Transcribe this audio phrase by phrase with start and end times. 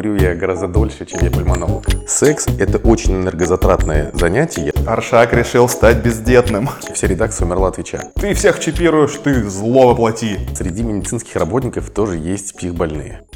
[0.00, 1.84] курю я гораздо дольше, чем я пульмонолог.
[2.08, 4.72] Секс– это очень энергозатратное занятие.
[4.86, 6.70] Аршак решил стать бездетным.
[6.94, 8.04] Вся редакция умерла от ВИЧа.
[8.14, 10.38] Ты всех чипируешь, ты зло воплоти.
[10.54, 13.26] Среди медицинских работников тоже есть психбольные.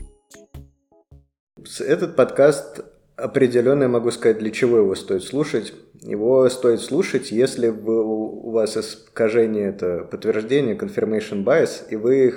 [1.81, 2.81] Этот подкаст
[3.17, 5.75] определенно, я могу сказать, для чего его стоит слушать.
[6.01, 12.33] Его стоит слушать, если у вас искажение, это подтверждение, confirmation bias, и вы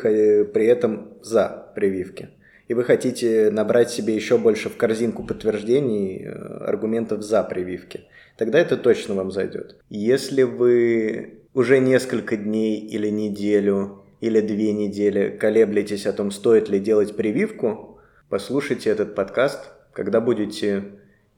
[0.53, 2.36] при этом за прививки
[2.67, 6.31] и вы хотите набрать себе еще больше в корзинку подтверждений, э,
[6.65, 8.05] аргументов за прививки,
[8.37, 9.77] тогда это точно вам зайдет.
[9.89, 16.79] Если вы уже несколько дней или неделю или две недели колеблетесь о том, стоит ли
[16.79, 17.99] делать прививку,
[18.29, 20.83] послушайте этот подкаст, когда будете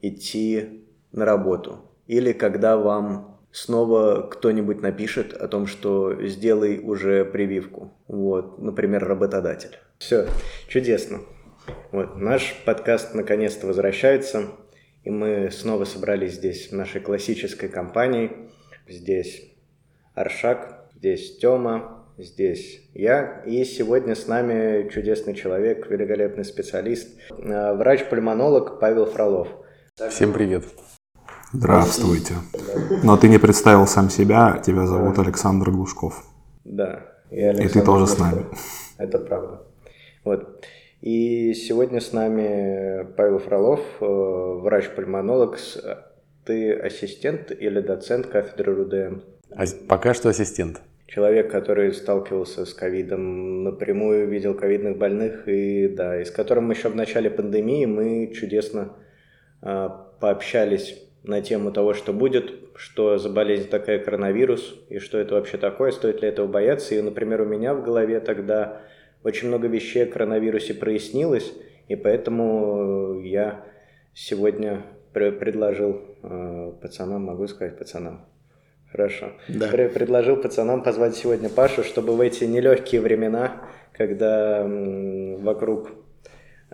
[0.02, 7.92] идти на работу или когда вам снова кто-нибудь напишет о том, что сделай уже прививку.
[8.08, 9.78] Вот, например, работодатель.
[9.98, 10.26] Все,
[10.68, 11.20] чудесно.
[11.92, 14.48] Вот, наш подкаст наконец-то возвращается,
[15.04, 18.50] и мы снова собрались здесь в нашей классической компании.
[18.88, 19.42] Здесь
[20.14, 23.42] Аршак, здесь Тёма, здесь я.
[23.46, 29.48] И сегодня с нами чудесный человек, великолепный специалист, э, врач-пульмонолог Павел Фролов.
[30.08, 30.64] Всем привет.
[31.52, 32.34] Здравствуйте.
[33.02, 36.24] Но ты не представил сам себя, тебя зовут Александр Глушков.
[36.64, 37.06] Да.
[37.30, 38.44] И, и ты тоже с нами.
[38.98, 39.62] Это правда.
[40.24, 40.64] Вот.
[41.00, 45.58] И сегодня с нами Павел Фролов, э, врач-пульмонолог.
[46.44, 49.20] Ты ассистент или доцент кафедры РУДМ?
[49.50, 50.80] А, пока что ассистент.
[51.06, 56.88] Человек, который сталкивался с ковидом напрямую, видел ковидных больных, и да, и с которым еще
[56.90, 58.92] в начале пандемии мы чудесно
[59.62, 59.88] э,
[60.20, 65.58] пообщались на тему того, что будет, что за болезнь такая коронавирус, и что это вообще
[65.58, 66.94] такое, стоит ли этого бояться.
[66.94, 68.80] И, например, у меня в голове тогда
[69.22, 71.52] очень много вещей о коронавирусе прояснилось,
[71.88, 73.66] и поэтому я
[74.14, 74.82] сегодня
[75.12, 78.26] предложил э, пацанам, могу сказать пацанам,
[78.90, 79.32] Хорошо.
[79.48, 79.68] Да.
[79.68, 85.90] Предложил пацанам позвать сегодня Пашу, чтобы в эти нелегкие времена, когда вокруг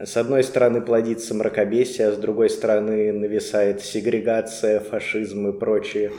[0.05, 6.13] с одной стороны плодится мракобесие, а с другой стороны нависает сегрегация, фашизм и прочие,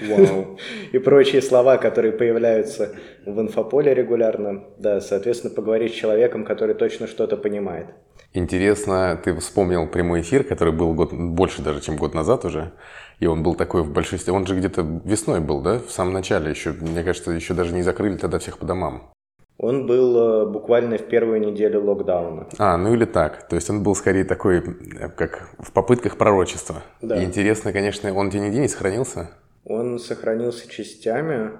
[0.00, 0.58] Вау.
[0.92, 2.94] и прочие слова, которые появляются
[3.24, 4.64] в инфополе регулярно.
[4.78, 7.88] Да, соответственно, поговорить с человеком, который точно что-то понимает.
[8.32, 12.72] Интересно, ты вспомнил прямой эфир, который был год, больше даже, чем год назад уже.
[13.18, 14.32] И он был такой в большинстве.
[14.32, 15.78] Он же где-то весной был, да?
[15.78, 16.72] В самом начале еще.
[16.72, 19.10] Мне кажется, еще даже не закрыли тогда всех по домам.
[19.58, 22.46] Он был э, буквально в первую неделю локдауна.
[22.58, 23.48] А, ну или так.
[23.48, 26.82] То есть он был скорее такой, э, как в попытках пророчества.
[27.00, 27.16] Да.
[27.16, 29.30] И интересно, конечно, он тебе нигде не сохранился?
[29.64, 31.52] Он сохранился частями.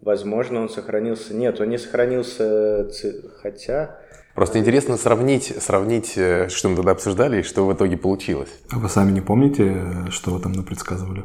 [0.00, 1.34] Возможно, он сохранился...
[1.34, 2.90] Нет, он не сохранился,
[3.42, 3.98] хотя...
[4.34, 8.50] Просто интересно сравнить, сравнить, э, что мы тогда обсуждали и что в итоге получилось.
[8.70, 9.76] А вы сами не помните,
[10.08, 11.24] что вы там напредсказывали?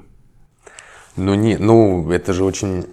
[1.16, 2.86] Ну, не, ну, это же очень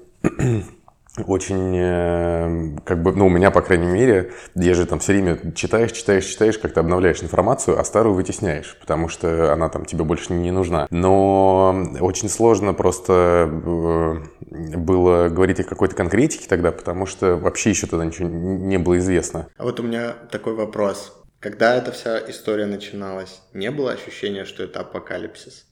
[1.24, 5.38] очень, э, как бы, ну, у меня, по крайней мере, я же там все время
[5.54, 10.32] читаешь, читаешь, читаешь, как-то обновляешь информацию, а старую вытесняешь, потому что она там тебе больше
[10.32, 10.86] не нужна.
[10.90, 17.86] Но очень сложно просто э, было говорить о какой-то конкретике тогда, потому что вообще еще
[17.86, 19.48] тогда ничего не было известно.
[19.56, 21.12] А вот у меня такой вопрос.
[21.40, 25.65] Когда эта вся история начиналась, не было ощущения, что это апокалипсис?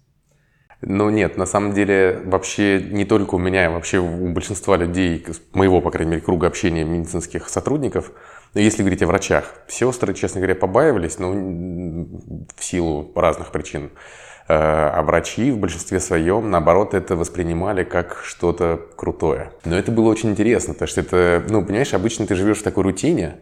[0.86, 5.24] Ну нет, на самом деле вообще не только у меня, вообще у большинства людей,
[5.54, 8.12] моего, по крайней мере, круга общения медицинских сотрудников,
[8.52, 13.90] но если говорить о врачах, сестры, честно говоря, побаивались, но в силу разных причин.
[14.46, 19.52] Э, а врачи в большинстве своем, наоборот, это воспринимали как что-то крутое.
[19.64, 22.82] Но это было очень интересно, потому что это, ну, понимаешь, обычно ты живешь в такой
[22.82, 23.36] рутине,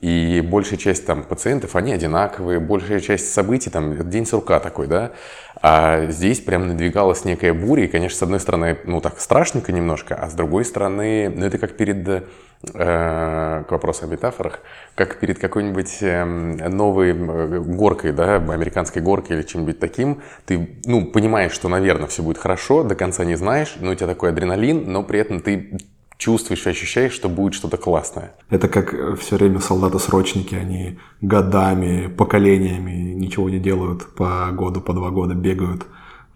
[0.00, 5.12] и большая часть там пациентов, они одинаковые, большая часть событий, там, день сурка такой, да,
[5.60, 10.14] а здесь прям надвигалась некая буря, и, конечно, с одной стороны, ну, так страшненько немножко,
[10.14, 12.24] а с другой стороны, ну, это как перед,
[12.72, 14.60] к вопросу о метафорах,
[14.94, 16.24] как перед какой-нибудь э,
[16.68, 22.22] новой э, горкой, да, американской горкой или чем-нибудь таким, ты, ну, понимаешь, что, наверное, все
[22.22, 25.78] будет хорошо, до конца не знаешь, но у тебя такой адреналин, но при этом ты
[26.18, 28.32] чувствуешь и ощущаешь, что будет что-то классное.
[28.50, 34.92] Это как э, все время солдаты-срочники, они годами, поколениями ничего не делают, по году, по
[34.92, 35.86] два года бегают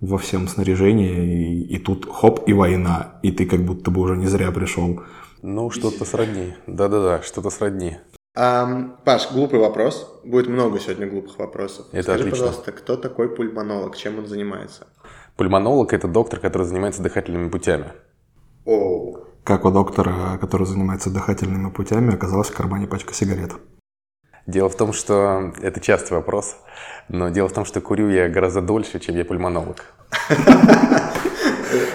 [0.01, 4.17] во всем снаряжении, и, и тут хоп, и война, и ты как будто бы уже
[4.17, 5.03] не зря пришел.
[5.43, 6.55] Ну, что-то сродни.
[6.67, 7.97] Да-да-да, что-то сродни.
[8.37, 10.21] А, Паш, глупый вопрос.
[10.25, 11.87] Будет много сегодня глупых вопросов.
[11.93, 12.47] Это Скажи, отлично.
[12.47, 14.87] пожалуйста, кто такой пульмонолог, чем он занимается?
[15.37, 17.93] Пульмонолог– это доктор, который занимается дыхательными путями.
[18.67, 23.53] О, как у доктора, который занимается дыхательными путями, оказалась в кармане пачка сигарет.
[24.47, 26.57] Дело в том, что это частый вопрос,
[27.09, 29.85] но дело в том, что курю я гораздо дольше, чем я пульмонолог.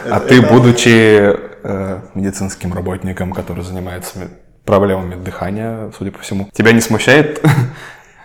[0.10, 4.28] А ты, будучи э, медицинским работником, который занимается ми-
[4.66, 7.44] проблемами дыхания, судя по всему, тебя не смущает?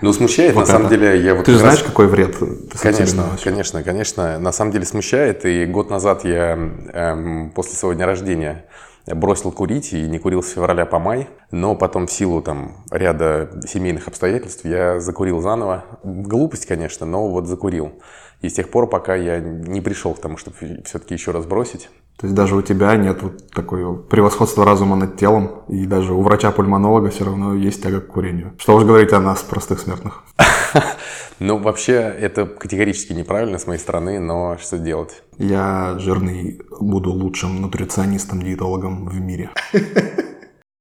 [0.02, 0.96] Ну, смущает, Вот на самом это.
[0.96, 2.38] деле, я вот Ты же раз- знаешь, какой вред?
[2.38, 4.38] ты Конечно, конечно, конечно.
[4.38, 5.44] На самом деле смущает.
[5.44, 6.52] И год назад я
[6.92, 8.64] эм, после своего дня рождения
[9.06, 11.28] бросил курить и не курил с февраля по май.
[11.50, 15.84] Но потом в силу там ряда семейных обстоятельств я закурил заново.
[16.02, 17.92] Глупость, конечно, но вот закурил.
[18.42, 21.90] И с тех пор, пока я не пришел к тому, чтобы все-таки еще раз бросить.
[22.16, 26.20] То есть даже у тебя нет вот такой превосходства разума над телом, и даже у
[26.20, 28.52] врача-пульмонолога все равно есть тяга к курению.
[28.58, 30.24] Что уж говорить о нас, простых смертных.
[31.42, 35.22] Ну, вообще, это категорически неправильно с моей стороны, но что делать?
[35.38, 39.48] Я жирный буду лучшим нутриционистом-диетологом в мире.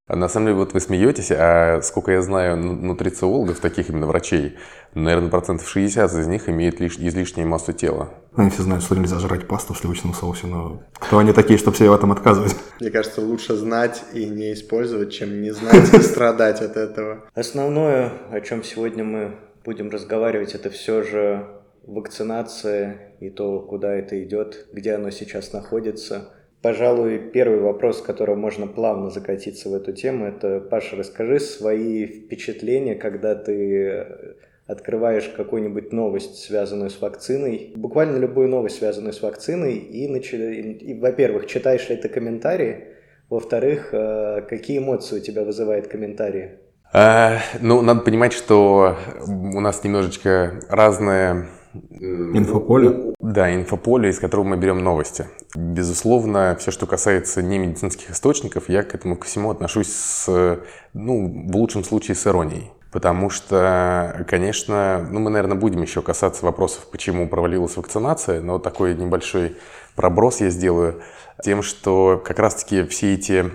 [0.09, 4.07] А На самом деле, вот вы смеетесь, а сколько я знаю ну- нутрициологов, таких именно
[4.07, 4.57] врачей,
[4.95, 8.09] наверное, процентов 60 из них имеют лиш- излишнюю массу тела.
[8.35, 11.77] Они все знают, что нельзя жрать пасту в сливочном соусе, но кто они такие, чтобы
[11.77, 12.55] себе в этом отказывать?
[12.79, 17.25] Мне кажется, лучше знать и не использовать, чем не знать и страдать от этого.
[17.35, 21.45] Основное, о чем сегодня мы будем разговаривать, это все же
[21.85, 26.29] вакцинация и то, куда это идет, где оно сейчас находится.
[26.61, 32.05] Пожалуй, первый вопрос, с которого можно плавно закатиться в эту тему, это, Паша, расскажи свои
[32.05, 34.35] впечатления, когда ты
[34.67, 40.99] открываешь какую-нибудь новость, связанную с вакциной, буквально любую новость, связанную с вакциной, и, начи- и,
[40.99, 42.89] во-первых, читаешь ли ты комментарии,
[43.29, 46.59] во-вторых, э, какие эмоции у тебя вызывает комментарии?
[46.93, 48.95] А, ну, надо понимать, что
[49.27, 51.47] у нас немножечко разное...
[51.73, 53.13] э, Инфополе?
[53.19, 55.27] Да, инфополе, из которого мы берем новости.
[55.55, 60.59] Безусловно, все, что касается не медицинских источников, я к этому ко всему отношусь с,
[60.93, 62.71] ну, в лучшем случае с иронией.
[62.91, 68.95] Потому что, конечно, ну, мы, наверное, будем еще касаться вопросов, почему провалилась вакцинация, но такой
[68.95, 69.57] небольшой
[69.95, 71.01] проброс я сделаю
[71.43, 73.45] тем, что как раз-таки все эти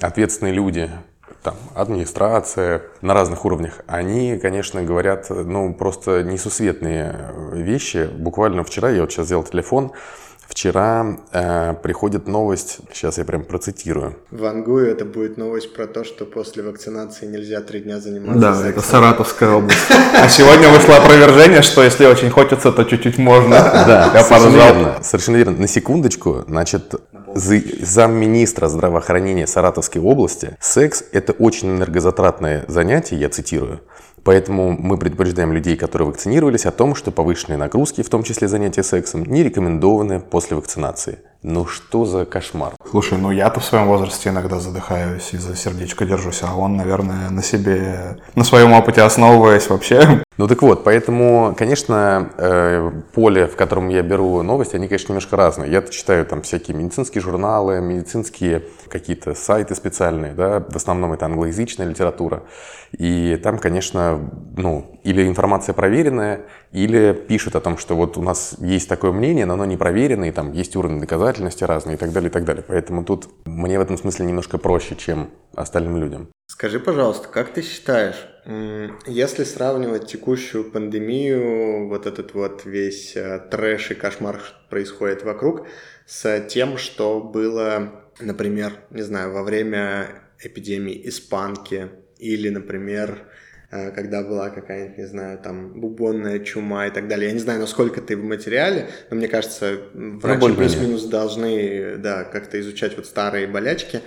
[0.00, 0.90] ответственные люди,
[1.42, 8.08] там, администрация на разных уровнях, они, конечно, говорят, ну, просто несусветные вещи.
[8.18, 9.92] Буквально вчера, я вот сейчас взял телефон,
[10.48, 14.16] вчера э, приходит новость, сейчас я прям процитирую.
[14.32, 18.54] В Ангую это будет новость про то, что после вакцинации нельзя три дня заниматься Да,
[18.54, 18.70] сексом.
[18.70, 19.78] это Саратовская область.
[20.20, 23.50] А сегодня вышло опровержение, что если очень хочется, то чуть-чуть можно.
[23.60, 24.98] Да, совершенно верно.
[25.02, 25.56] Совершенно верно.
[25.56, 26.94] На секундочку, значит,
[27.34, 33.80] замминистра здравоохранения Саратовской области, секс– это очень энергозатратное занятие, я цитирую.
[34.22, 38.82] Поэтому мы предупреждаем людей, которые вакцинировались, о том, что повышенные нагрузки, в том числе занятия
[38.82, 41.18] сексом, не рекомендованы после вакцинации.
[41.42, 42.74] Ну что за кошмар?
[42.90, 47.30] Слушай, ну я-то в своем возрасте иногда задыхаюсь и за сердечко держусь, а он, наверное,
[47.30, 50.22] на себе, на своем опыте основываясь вообще.
[50.40, 55.36] Ну так вот, поэтому, конечно, э, поле, в котором я беру новости, они, конечно, немножко
[55.36, 55.70] разные.
[55.70, 61.86] Я читаю там всякие медицинские журналы, медицинские какие-то сайты специальные, да, в основном это англоязычная
[61.86, 62.44] литература.
[62.96, 68.54] И там, конечно, ну, или информация проверенная, или пишут о том, что вот у нас
[68.58, 71.00] есть такое мнение, но оно не проверено, и там есть уровень
[71.30, 72.64] доказательности разные и так далее, и так далее.
[72.66, 76.28] Поэтому тут мне в этом смысле немножко проще, чем остальным людям.
[76.46, 78.26] Скажи, пожалуйста, как ты считаешь,
[79.06, 85.66] если сравнивать текущую пандемию, вот этот вот весь э, трэш и кошмар, происходит вокруг,
[86.06, 90.08] с тем, что было, например, не знаю, во время
[90.42, 93.28] эпидемии испанки или, например,
[93.70, 97.28] когда была какая-нибудь, не знаю, там, бубонная чума и так далее.
[97.28, 100.56] Я не знаю, насколько ты в материале, но мне кажется, врачи более-менее.
[100.56, 104.00] плюс-минус должны, да, как-то изучать вот старые болячки.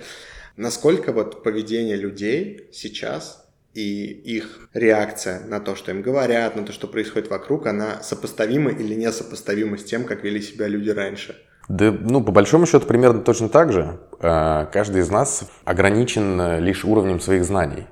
[0.56, 6.72] Насколько вот поведение людей сейчас и их реакция на то, что им говорят, на то,
[6.72, 11.36] что происходит вокруг, она сопоставима или несопоставима с тем, как вели себя люди раньше?
[11.68, 13.98] Да, ну, по большому счету, примерно точно так же.
[14.20, 17.86] Э, Каждый из нас ограничен э, лишь уровнем своих знаний.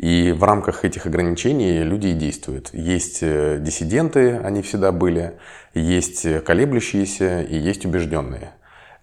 [0.00, 2.70] И в рамках этих ограничений люди и действуют.
[2.72, 5.34] Есть э, диссиденты, они всегда были,
[5.74, 8.52] есть э, колеблющиеся и есть убежденные.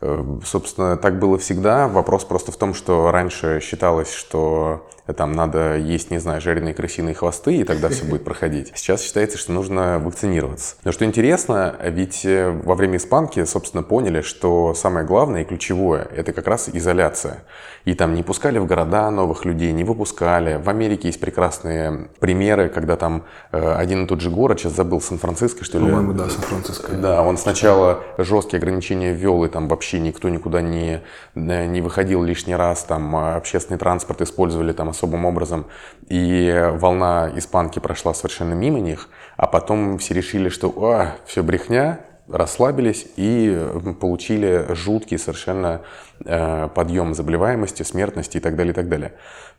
[0.02, 1.88] Э, Собственно, так было всегда.
[1.88, 7.16] Вопрос просто в том, что раньше считалось, что там надо есть, не знаю, жареные крысиные
[7.16, 8.72] хвосты, и тогда все будет проходить.
[8.76, 10.76] Сейчас считается, что нужно вакцинироваться.
[10.84, 16.08] Но что интересно, ведь э, во время испанки, собственно, поняли, что самое главное и ключевое–
[16.16, 17.44] это как раз изоляция.
[17.86, 20.62] И там не пускали в города новых людей, не выпускали.
[20.62, 23.24] В Америке есть прекрасные примеры, когда там
[23.54, 25.86] э, один и тот же город, сейчас забыл, Сан-Франциско, что ли?
[25.86, 26.92] По-моему, да, Сан-Франциско.
[26.92, 31.02] Да, он сначала жесткие ограничения ввел, и там вообще никто никуда не,
[31.36, 35.68] не выходил лишний раз, там а, общественный транспорт использовали там особым образом,
[36.10, 42.00] и волна испанки прошла совершенно мимо них, а потом все решили, что а, все брехня,
[42.28, 43.58] расслабились и
[44.02, 45.82] получили жуткий совершенно
[46.26, 49.14] э, подъем заболеваемости, смертности и так далее, и так далее.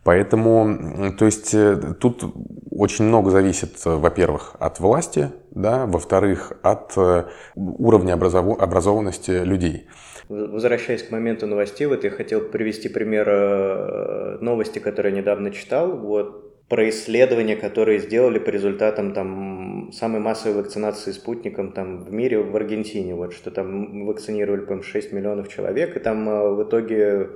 [0.05, 2.23] Поэтому, то есть, э, тут
[2.71, 8.61] очень много зависит, во-первых, от власти, да, во-вторых, от э, уровня образов...
[8.61, 9.89] образованности людей.
[10.29, 15.97] Возвращаясь к моменту новостей, вот я хотел привести пример новости, которые я недавно читал.
[15.97, 22.41] Вот про исследования, которые сделали по результатам там самой массовой вакцинации спутником там в мире
[22.41, 27.31] в Аргентине, вот что там вакцинировали, по 6 миллионов человек, и там э, в итоге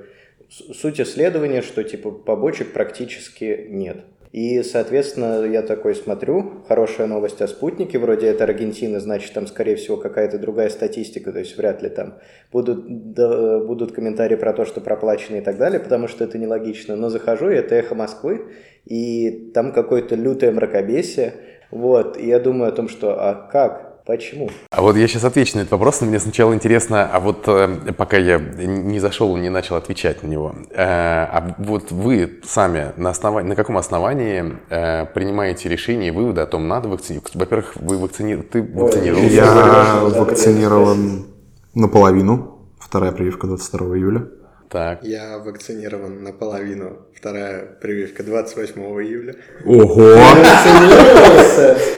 [0.50, 4.04] суть исследования, что типа побочек практически нет.
[4.32, 9.76] И, соответственно, я такой смотрю, хорошая новость о спутнике, вроде это Аргентина, значит, там, скорее
[9.76, 12.14] всего, какая-то другая статистика, то есть вряд ли там
[12.50, 16.96] будут, да, будут комментарии про то, что проплачено и так далее, потому что это нелогично.
[16.96, 18.46] Но захожу, и это «Эхо Москвы»,
[18.86, 21.34] и там какое-то лютое мракобесие,
[21.70, 23.91] вот, и я думаю о том, что, а как?
[24.04, 24.50] Почему?
[24.70, 27.92] А вот я сейчас отвечу на этот вопрос, но мне сначала интересно, а вот э,
[27.96, 33.10] пока я не зашел, не начал отвечать на него, э, а вот вы сами на,
[33.10, 37.34] основании, на каком основании э, принимаете решение и выводы о том, надо вакцинировать?
[37.34, 38.36] Во-первых, вы вакцини...
[38.36, 39.34] ты вакцинировался?
[39.34, 41.26] Я вакцинирован
[41.74, 44.26] наполовину, вторая прививка 22 июля.
[44.72, 45.00] Так.
[45.02, 46.96] Я вакцинирован наполовину.
[47.14, 49.34] Вторая прививка 28 июля.
[49.66, 50.16] Ого!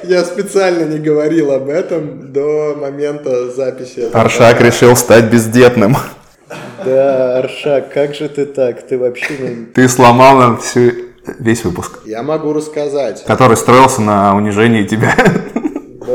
[0.02, 4.09] Я специально не говорил об этом до момента записи.
[4.12, 5.97] Аршак решил стать бездетным.
[6.85, 8.83] Да, Аршак, как же ты так?
[8.83, 9.66] Ты вообще не...
[9.66, 10.90] Ты сломал нам всю,
[11.38, 12.00] весь выпуск.
[12.04, 13.25] Я могу рассказать.
[13.25, 15.14] Который строился на унижении тебя.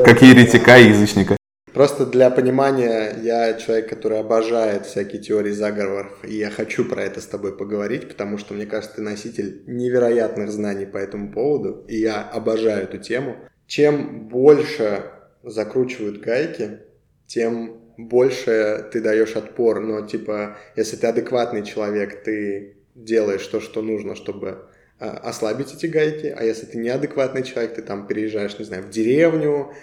[0.03, 1.38] Как еретика и язычника.
[1.73, 7.21] Просто для понимания, я человек, который обожает всякие теории заговоров, и я хочу про это
[7.21, 11.97] с тобой поговорить, потому что, мне кажется, ты носитель невероятных знаний по этому поводу, и
[11.97, 13.35] я обожаю эту тему.
[13.67, 15.11] Чем больше
[15.43, 16.79] закручивают гайки,
[17.27, 19.81] тем больше ты даешь отпор.
[19.81, 25.85] Но, типа, если ты адекватный человек, ты делаешь то, что нужно, чтобы а, ослабить эти
[25.85, 29.73] гайки, а если ты неадекватный человек, ты там переезжаешь, не знаю, в деревню,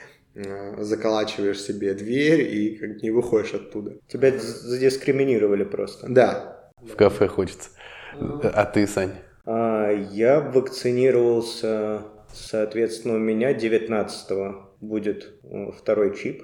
[0.78, 3.92] заколачиваешь себе дверь и как не выходишь оттуда.
[4.08, 6.06] Тебя задискриминировали просто.
[6.08, 6.70] Да.
[6.80, 7.70] В кафе хочется.
[8.20, 9.12] А ты, Сань?
[9.44, 12.02] А, я вакцинировался,
[12.32, 16.42] соответственно, у меня 19-го будет э, второй чип.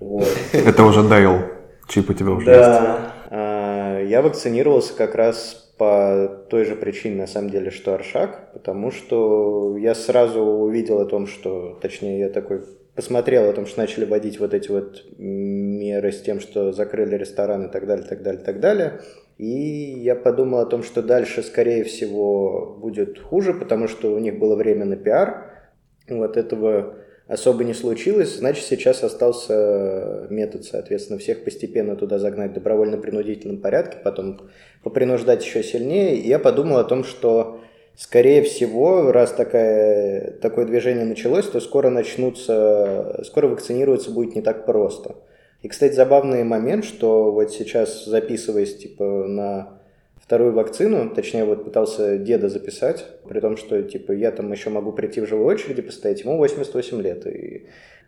[0.00, 0.28] Вот.
[0.52, 1.40] Это уже Дейл.
[1.88, 3.14] Чип у тебя уже да.
[3.30, 4.10] есть.
[4.10, 9.76] Я вакцинировался как раз по той же причине, на самом деле, что Аршак, потому что
[9.78, 12.62] я сразу увидел о том, что, точнее, я такой
[12.98, 17.66] посмотрел о том, что начали вводить вот эти вот меры с тем, что закрыли рестораны
[17.66, 19.00] и так далее, так далее, так далее.
[19.36, 24.40] И я подумал о том, что дальше, скорее всего, будет хуже, потому что у них
[24.40, 25.70] было время на пиар.
[26.08, 26.96] Вот этого
[27.28, 28.36] особо не случилось.
[28.36, 34.40] Значит, сейчас остался метод, соответственно, всех постепенно туда загнать в добровольно-принудительном порядке, потом
[34.82, 36.16] попринуждать еще сильнее.
[36.16, 37.60] И я подумал о том, что
[37.98, 44.66] Скорее всего, раз такая, такое движение началось, то скоро начнутся, скоро вакцинироваться будет не так
[44.66, 45.16] просто.
[45.62, 49.80] И, кстати, забавный момент, что вот сейчас записываясь типа на
[50.14, 54.92] вторую вакцину, точнее вот пытался деда записать, при том, что типа я там еще могу
[54.92, 57.66] прийти в живой очереди постоять, ему 88 лет, и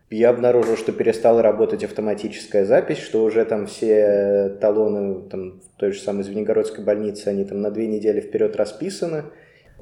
[0.08, 5.90] я обнаружил, что перестала работать автоматическая запись, что уже там все талоны там, в той
[5.90, 9.24] же самой Звенигородской больнице, они там на две недели вперед расписаны,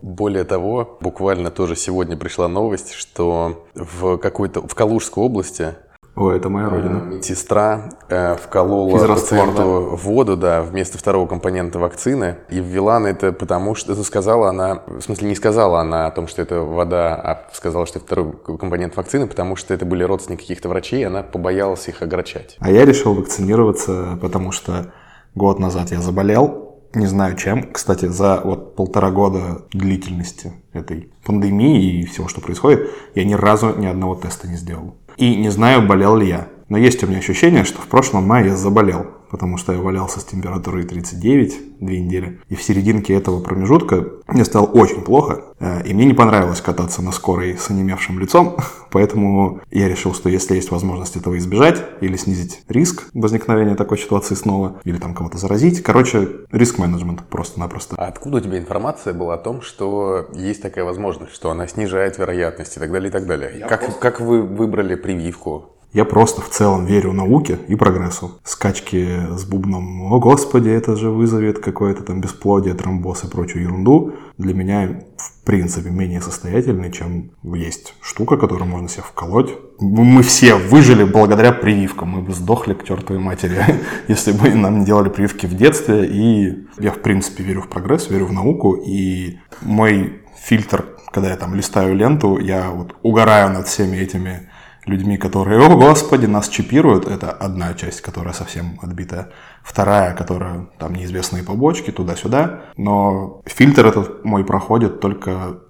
[0.03, 5.75] более того, буквально тоже сегодня пришла новость, что в какой-то в Калужской области
[6.19, 6.97] о, это моя родина.
[6.97, 12.39] Медсестра э, вколола пациенту воду, да, вместо второго компонента вакцины.
[12.51, 16.11] И ввела на это потому, что это сказала она, в смысле не сказала она о
[16.11, 20.03] том, что это вода, а сказала, что это второй компонент вакцины, потому что это были
[20.03, 22.57] родственники каких-то врачей, и она побоялась их огорчать.
[22.59, 24.93] А я решил вакцинироваться, потому что
[25.37, 27.71] год назад я заболел, не знаю чем.
[27.73, 33.75] Кстати, за вот полтора года длительности этой пандемии и всего, что происходит, я ни разу
[33.77, 34.97] ни одного теста не сделал.
[35.17, 36.49] И не знаю, болел ли я.
[36.69, 40.21] Но есть у меня ощущение, что в прошлом мае я заболел потому что я валялся
[40.21, 42.41] с температурой 39 две недели.
[42.49, 47.03] И в серединке этого промежутка мне стало очень плохо, э, и мне не понравилось кататься
[47.03, 48.57] на скорой с онемевшим лицом,
[48.91, 54.35] поэтому я решил, что если есть возможность этого избежать или снизить риск возникновения такой ситуации
[54.35, 57.97] снова, или там кого-то заразить, короче, риск-менеджмент просто-напросто.
[57.97, 62.19] А откуда у тебя информация была о том, что есть такая возможность, что она снижает
[62.19, 63.67] вероятность и так далее, и так далее?
[63.69, 64.01] как, просто...
[64.01, 65.78] как вы выбрали прививку?
[65.93, 68.39] Я просто в целом верю науке и прогрессу.
[68.45, 74.15] Скачки с бубном «О, Господи, это же вызовет какое-то там бесплодие, тромбоз и прочую ерунду»
[74.37, 79.51] для меня в принципе менее состоятельны, чем есть штука, которую можно себе вколоть.
[79.81, 82.11] Мы все выжили благодаря прививкам.
[82.11, 83.59] Мы бы сдохли к чертовой матери,
[84.09, 86.07] если бы нам не делали прививки в детстве.
[86.07, 88.75] И я в принципе верю в прогресс, верю в науку.
[88.75, 94.48] И мой фильтр, когда я там листаю ленту, я вот угораю над всеми этими
[94.89, 99.31] людьми, которые, о господи, нас чипируют, это одна часть, которая совсем отбитая.
[99.63, 102.63] Вторая, которая там неизвестные побочки, туда-сюда.
[102.77, 105.61] Но фильтр этот мой проходит только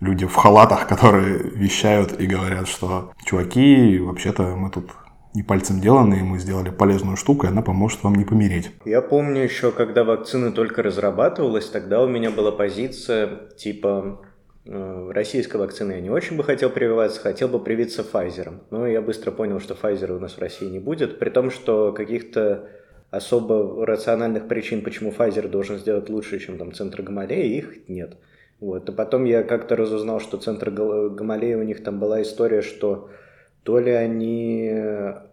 [0.00, 4.90] люди в халатах, которые вещают и говорят, что чуваки, вообще-то мы тут
[5.34, 8.70] не пальцем деланные, мы сделали полезную штуку, и она поможет вам не помереть.
[8.84, 14.20] Я помню еще, когда вакцина только разрабатывалась, тогда у меня была позиция типа
[14.68, 18.52] российской вакцины я не очень бы хотел прививаться, хотел бы привиться Pfizer.
[18.70, 21.92] Но я быстро понял, что Pfizer у нас в России не будет, при том, что
[21.92, 22.68] каких-то
[23.10, 28.16] особо рациональных причин, почему Pfizer должен сделать лучше, чем там центр Гамалея, их нет.
[28.60, 28.88] Вот.
[28.88, 33.08] И потом я как-то разузнал, что центр Гамалея у них там была история, что
[33.62, 34.70] то ли они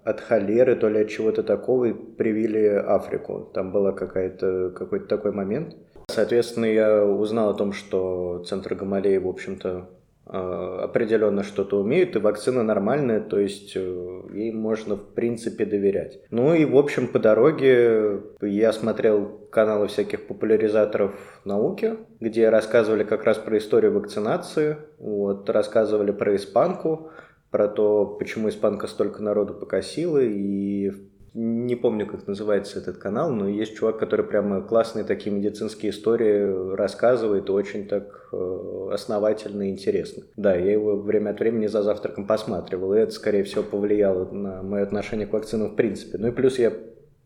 [0.03, 3.49] от холеры, то ли от чего-то такого привили Африку.
[3.53, 5.75] Там была какая-то, какой-то такой момент.
[6.15, 9.89] Соответственно, я узнал о том, что центр Гамалеи, в общем-то,
[10.25, 16.21] э, определенно что-то умеют, и вакцина нормальная, то есть э, ей можно в принципе доверять.
[16.29, 23.25] Ну и в общем по дороге я смотрел каналы всяких популяризаторов науки, где рассказывали как
[23.25, 27.09] раз про историю вакцинации, вот, рассказывали про испанку,
[27.51, 30.93] про то, почему испанка столько народу покосила, и
[31.35, 36.75] не помню, как называется этот канал, но есть чувак, который прямо классные такие медицинские истории
[36.75, 40.23] рассказывает, очень так э, основательно и интересно.
[40.37, 44.63] Да, я его время от времени за завтраком посматривал, и это, скорее всего, повлияло на
[44.63, 46.17] мое отношение к вакцинам в принципе.
[46.17, 46.71] Ну и плюс я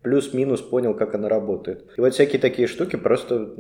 [0.01, 1.85] плюс-минус понял, как она работает.
[1.95, 3.53] И вот всякие такие штуки просто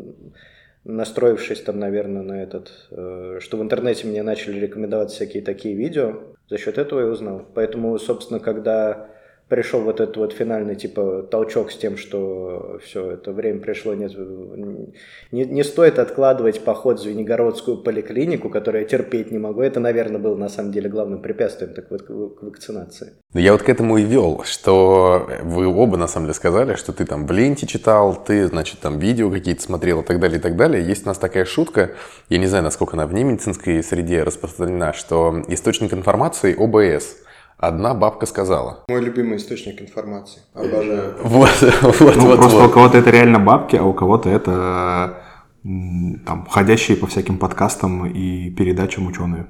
[0.83, 6.23] настроившись там, наверное, на этот, э, что в интернете мне начали рекомендовать всякие такие видео,
[6.49, 7.45] за счет этого я узнал.
[7.53, 9.09] Поэтому, собственно, когда
[9.49, 14.15] пришел вот этот вот финальный типа толчок с тем, что все, это время пришло, нет,
[15.31, 19.61] не, не стоит откладывать поход в Звенигородскую поликлинику, которую я терпеть не могу.
[19.61, 22.09] Это, наверное, было на самом деле главным препятствием так вот, к
[22.43, 23.13] вакцинации.
[23.33, 26.93] Ну, я вот к этому и вел, что вы оба на самом деле сказали, что
[26.93, 30.41] ты там в ленте читал, ты, значит, там видео какие-то смотрел и так далее, и
[30.41, 30.85] так далее.
[30.85, 31.91] Есть у нас такая шутка,
[32.29, 37.17] я не знаю, насколько она в немедицинской среде распространена, что источник информации ОБС–
[37.59, 38.85] Одна бабка сказала.
[38.87, 40.41] Мой любимый источник информации.
[40.53, 41.15] Обожаю.
[41.21, 41.49] Вот,
[41.81, 42.39] вот, ну, вот.
[42.39, 42.67] Просто вот.
[42.67, 45.21] у кого-то это реально бабки, а у кого-то это
[45.63, 49.47] там ходящие по всяким подкастам и передачам ученые.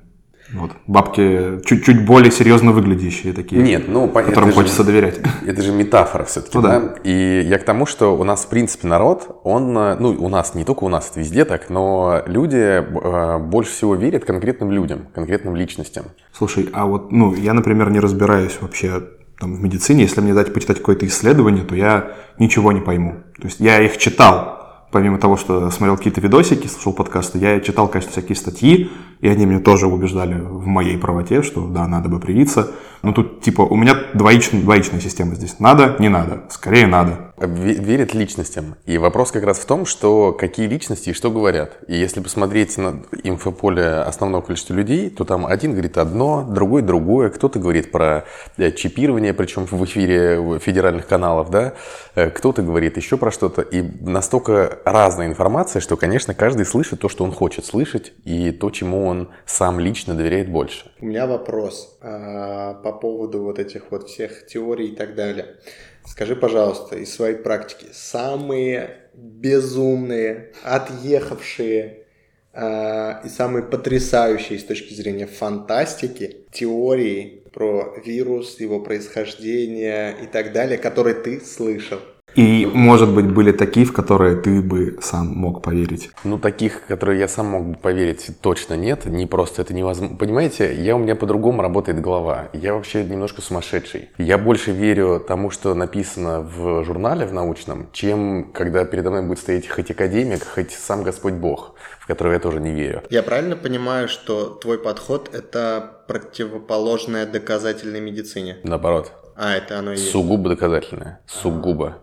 [0.54, 0.72] Вот.
[0.88, 5.20] Бабки чуть-чуть более серьезно выглядящие такие, Нет, ну, которым хочется же, доверять.
[5.46, 6.80] Это же метафора все-таки, ну, да?
[6.80, 6.96] да?
[7.04, 10.64] И я к тому, что у нас, в принципе, народ, он, ну, у нас, не
[10.64, 15.56] только у нас, это везде так, но люди э, больше всего верят конкретным людям, конкретным
[15.56, 16.06] личностям.
[16.34, 19.04] Слушай, а вот, ну, я, например, не разбираюсь вообще
[19.40, 23.24] там, в медицине, если мне дать почитать какое-то исследование, то я ничего не пойму.
[23.40, 27.88] То есть я их читал, помимо того, что смотрел какие-то видосики, слушал подкасты, я читал,
[27.88, 32.20] конечно, всякие статьи, и они меня тоже убеждали в моей правоте, что да, надо бы
[32.20, 32.72] привиться.
[33.02, 35.60] Но тут, типа, у меня двоичная, двоичная система здесь.
[35.60, 36.44] Надо, не надо.
[36.50, 37.32] Скорее надо.
[37.38, 38.76] Верят личностям.
[38.86, 41.78] И вопрос как раз в том, что какие личности и что говорят.
[41.88, 47.30] И если посмотреть на инфополе основного количества людей, то там один говорит одно, другой другое.
[47.30, 48.26] Кто-то говорит про
[48.58, 51.76] э, чипирование, причем в эфире федеральных каналов, да.
[52.16, 53.62] Э, кто-то говорит еще про что-то.
[53.62, 58.70] И настолько разная информация, что, конечно, каждый слышит то, что он хочет слышать, и то,
[58.70, 60.92] чему он сам лично доверяет больше.
[61.02, 65.58] У меня вопрос а, по поводу вот этих вот всех теорий и так далее.
[66.06, 72.06] Скажи, пожалуйста, из своей практики, самые безумные, отъехавшие
[72.54, 80.54] э, и самые потрясающие с точки зрения фантастики теории про вирус, его происхождение и так
[80.54, 82.00] далее, которые ты слышал.
[82.36, 86.12] И, может быть, были такие, в которые ты бы сам мог поверить?
[86.24, 89.06] Ну, таких, которые я сам мог бы поверить, точно нет.
[89.06, 90.16] Не просто это невозможно.
[90.18, 92.50] Понимаете, я, у меня по-другому работает голова.
[92.54, 94.10] Я вообще немножко сумасшедший.
[94.18, 99.40] Я больше верю тому, что написано в журнале, в научном, чем когда передо мной будет
[99.40, 103.04] стоять хоть академик, хоть сам Господь Бог, в которого я тоже не верю.
[103.10, 108.58] Я правильно понимаю, что твой подход– это противоположное доказательной медицине?
[108.64, 109.12] Наоборот.
[109.36, 110.12] А, это оно и есть.
[110.12, 111.22] Сугубо доказательное.
[111.26, 111.98] Сугубо.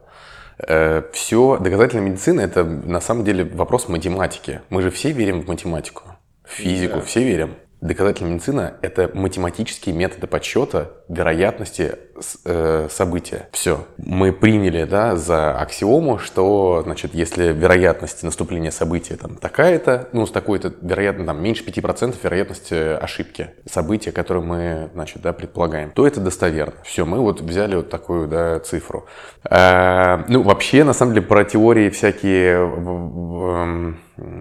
[0.59, 4.61] Э, все, доказательная медицина– это на самом деле вопрос математики.
[4.71, 6.03] Мы же все верим в математику,
[6.45, 7.01] в физику, да.
[7.03, 7.57] все верим.
[7.81, 13.49] Доказательная медицина– это математические методы подсчета вероятности события.
[13.53, 13.87] Все.
[13.99, 20.31] Мы приняли да, за аксиому, что значит, если вероятность наступления события там, такая-то, ну, с
[20.31, 26.21] такой-то, вероятно, там, меньше 5% вероятность ошибки события, которое мы значит, да, предполагаем, то это
[26.21, 26.75] достоверно.
[26.85, 29.07] Все, мы вот взяли вот такую да, цифру.
[29.45, 32.57] А, ну, вообще, на самом деле, про теории всякие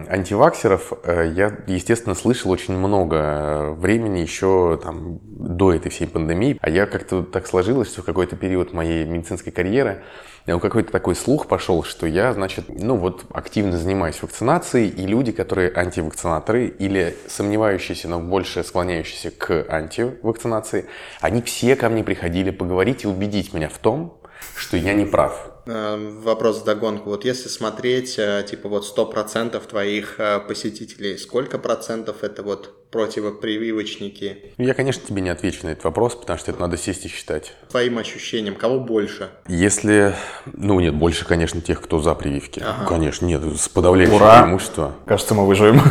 [0.07, 6.57] антиваксеров э, я, естественно, слышал очень много времени еще там, до этой всей пандемии.
[6.61, 10.03] А я как-то так сложилось, что в какой-то период моей медицинской карьеры
[10.45, 15.71] какой-то такой слух пошел, что я, значит, ну вот активно занимаюсь вакцинацией, и люди, которые
[15.75, 20.85] антивакцинаторы или сомневающиеся, но больше склоняющиеся к антивакцинации,
[21.19, 24.21] они все ко мне приходили поговорить и убедить меня в том,
[24.55, 25.51] что я не прав.
[25.65, 27.09] Эм, вопрос догонку.
[27.09, 34.53] Вот если смотреть, э, типа вот 100% твоих э, посетителей, сколько процентов это вот противопрививочники?
[34.57, 37.51] Я, конечно, тебе не отвечу на этот вопрос, потому что это надо сесть и считать.
[37.69, 39.31] Твоим ощущениям, кого больше?
[39.49, 42.63] Если, ну нет, больше, конечно, тех, кто за прививки.
[42.65, 42.85] Ага.
[42.87, 44.43] Конечно, нет, с подавляющим Ура!
[44.43, 44.93] преимуществом.
[45.05, 45.81] Кажется, мы выживем.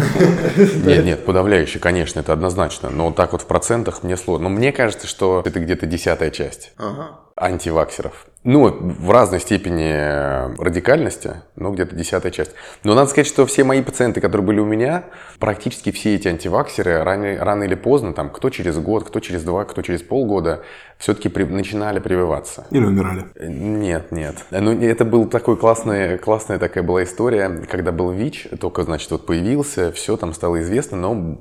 [0.84, 2.88] Нет, нет, подавляющий, конечно, это однозначно.
[2.88, 4.48] Но так вот в процентах мне сложно.
[4.48, 6.72] Но мне кажется, что это где-то десятая часть.
[6.76, 8.26] Ага антиваксеров.
[8.44, 12.52] Ну, в разной степени радикальности, но где-то десятая часть.
[12.84, 15.04] Но надо сказать, что все мои пациенты, которые были у меня,
[15.38, 19.64] практически все эти антиваксеры рано, рано или поздно, там, кто через год, кто через два,
[19.64, 20.62] кто через полгода,
[20.98, 22.66] все-таки при, начинали прививаться.
[22.70, 23.24] Или умирали?
[23.40, 24.36] Нет, нет.
[24.50, 29.26] Ну, это был такой классный, классная такая была история, когда был ВИЧ, только, значит, вот
[29.26, 31.36] появился, все там стало известно, но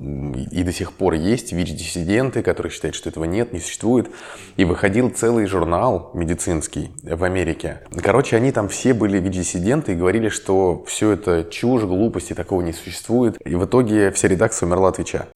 [0.50, 4.10] и до сих пор есть ВИЧ-диссиденты, которые считают, что этого нет, не существует.
[4.56, 7.80] И выходил целый журнал медицинский в Америке.
[8.02, 12.72] Короче, они там все были ВИЧ-диссиденты и говорили, что все это чушь, глупости, такого не
[12.72, 13.36] существует.
[13.44, 15.26] И в итоге вся редакция умерла от ВИЧа.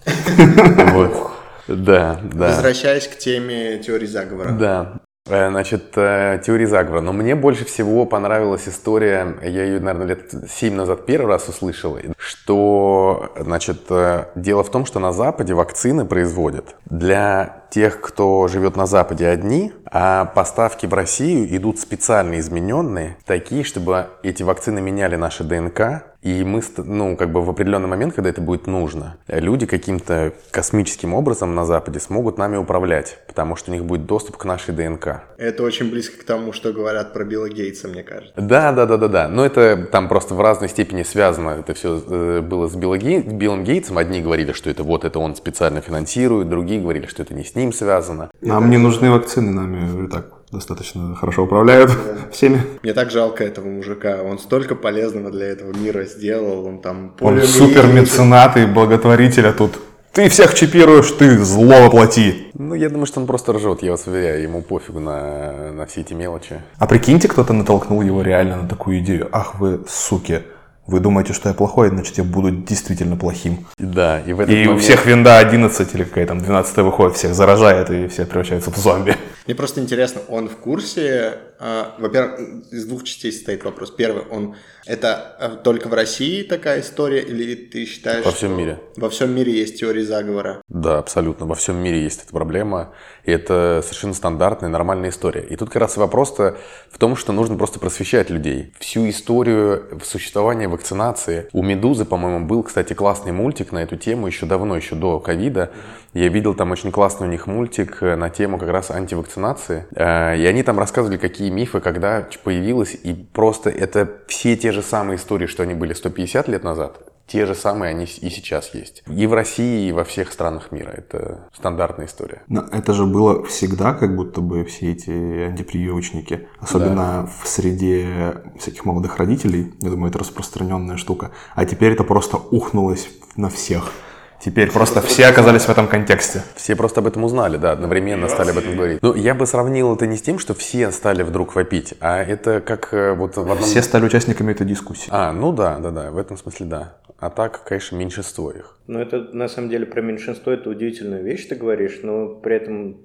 [0.93, 1.31] Вот.
[1.69, 2.49] Да, да.
[2.49, 4.53] Возвращаясь к теме теории заговора.
[4.53, 5.01] Да.
[5.29, 7.01] Э, значит, э, теория заговора.
[7.01, 11.99] Но мне больше всего понравилась история, я ее, наверное, лет 7 назад первый раз услышал,
[12.17, 18.77] что, значит, э, дело в том, что на Западе вакцины производят для тех, кто живет
[18.77, 25.17] на Западе одни, а поставки в Россию идут специально измененные, такие, чтобы эти вакцины меняли
[25.17, 29.65] наши ДНК, и мы, ну, как бы в определенный момент, когда это будет нужно, люди
[29.65, 34.45] каким-то космическим образом на Западе смогут нами управлять, потому что у них будет доступ к
[34.45, 35.23] нашей ДНК.
[35.39, 38.35] Это очень близко к тому, что говорят про Билла Гейтса, мне кажется.
[38.37, 39.29] Да, да, да, да, да.
[39.29, 41.51] Но это там просто в разной степени связано.
[41.51, 43.21] Это все э, было с Билла Гей...
[43.21, 43.97] Биллом Гейтсом.
[43.97, 47.55] Одни говорили, что это вот это он специально финансирует, другие говорили, что это не с
[47.55, 48.31] ним связано.
[48.43, 52.31] Нам не нужны вакцины, нами и так достаточно хорошо управляют да.
[52.33, 52.63] всеми.
[52.83, 54.23] Мне так жалко этого мужика.
[54.23, 56.67] Он столько полезного для этого мира сделал.
[56.67, 57.15] Он там...
[57.21, 59.79] Он супер меценат и благотворитель, а тут
[60.13, 62.49] ты всех чипируешь, ты зло воплоти.
[62.55, 66.01] Ну, я думаю, что он просто ржет, я вас уверяю, ему пофигу на, на все
[66.01, 66.61] эти мелочи.
[66.79, 69.29] А прикиньте, кто-то натолкнул его реально на такую идею.
[69.31, 70.43] Ах вы, суки.
[70.89, 73.67] Вы думаете, что я плохой, значит, я буду действительно плохим.
[73.77, 74.77] Да, и в этот И момент...
[74.77, 78.77] у всех винда 11 или какая там 12 выходит, всех заражает, и все превращаются в
[78.79, 79.15] зомби.
[79.45, 82.39] Мне просто интересно, он в курсе, во-первых,
[82.71, 83.91] из двух частей состоит вопрос.
[83.91, 84.55] Первый, он
[84.89, 88.81] это э, только в России такая история, или ты считаешь, Во всем мире.
[88.97, 90.63] Во всем мире есть теория заговора?
[90.69, 91.45] Да, абсолютно.
[91.45, 92.95] Во всем мире есть эта проблема.
[93.25, 95.43] И это совершенно стандартная, нормальная история.
[95.43, 96.57] И тут как раз вопрос-то
[96.91, 98.73] в том, что нужно просто просвещать людей.
[98.79, 101.49] Всю историю существования вакцинации.
[101.53, 105.71] У «Медузы», по-моему, был, кстати, классный мультик на эту тему еще давно, еще до ковида.
[106.15, 109.87] Я видел там очень классный у них мультик на тему как раз антивакцинации.
[109.95, 112.97] Э, и они там рассказывали, какие мифы, когда появилось.
[113.03, 117.45] И просто это все те же самые истории, что они были 150 лет назад, те
[117.45, 119.03] же самые они и сейчас есть.
[119.07, 120.91] И в России, и во всех странах мира.
[120.91, 122.43] Это стандартная история.
[122.49, 126.49] Но это же было всегда, как будто бы все эти антипрививочники.
[126.59, 127.31] Особенно да.
[127.43, 129.75] в среде всяких молодых родителей.
[129.81, 131.31] Я думаю, это распространенная штука.
[131.55, 133.93] А теперь это просто ухнулось на всех.
[134.41, 136.43] Теперь просто все оказались в этом контексте.
[136.55, 139.03] Все просто об этом узнали, да, одновременно стали об этом говорить.
[139.03, 142.61] Ну, я бы сравнил это не с тем, что все стали вдруг вопить, а это
[142.61, 143.59] как э, вот в одном...
[143.59, 145.09] Все стали участниками этой дискуссии.
[145.11, 146.97] А, ну да, да, да, в этом смысле да.
[147.19, 148.77] А так, конечно, меньшинство их.
[148.87, 152.97] Ну, это на самом деле про меньшинство, это удивительная вещь, ты говоришь, но при этом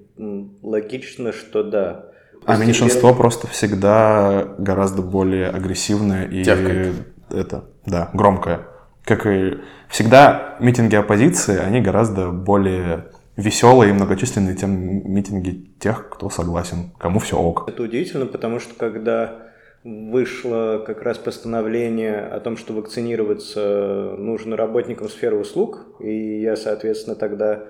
[0.62, 2.06] логично, что да.
[2.46, 6.94] А меньшинство просто всегда гораздо более агрессивное и Тявкает.
[7.30, 8.68] это, да, громкое.
[9.04, 9.58] Как и
[9.94, 14.72] всегда, митинги оппозиции, они гораздо более веселые и многочисленные, чем
[15.12, 17.68] митинги тех, кто согласен, кому все ок.
[17.68, 19.52] Это удивительно, потому что когда
[19.84, 27.14] вышло как раз постановление о том, что вакцинироваться нужно работникам сферы услуг, и я, соответственно,
[27.14, 27.62] тогда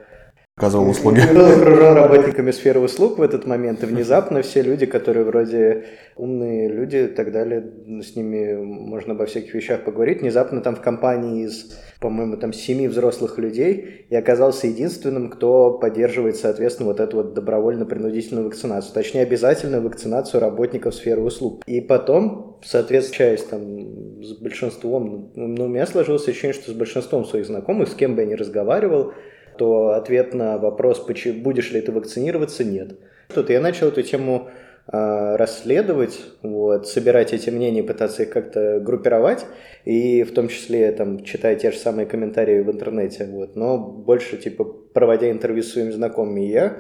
[0.57, 1.21] Оказывал услуги.
[1.35, 6.69] был окружен работниками сферы услуг в этот момент, и внезапно все люди, которые вроде умные
[6.69, 11.47] люди и так далее, с ними можно обо всяких вещах поговорить, внезапно там в компании
[11.47, 17.35] из, по-моему, там семи взрослых людей я оказался единственным, кто поддерживает, соответственно, вот эту вот
[17.35, 21.65] добровольно-принудительную вакцинацию, точнее, обязательную вакцинацию работников сферы услуг.
[21.67, 27.47] И потом, соответственно, там с большинством, ну, у меня сложилось ощущение, что с большинством своих
[27.47, 29.15] знакомых, с кем бы я ни разговаривал,
[29.57, 32.99] то ответ на вопрос, будешь ли ты вакцинироваться, нет.
[33.35, 34.49] Тут я начал эту тему
[34.93, 39.47] э, расследовать, вот, собирать эти мнения, пытаться их как-то группировать,
[39.85, 44.37] и в том числе там, читая те же самые комментарии в интернете, вот, но больше
[44.37, 46.77] типа проводя интервью с своими знакомыми, я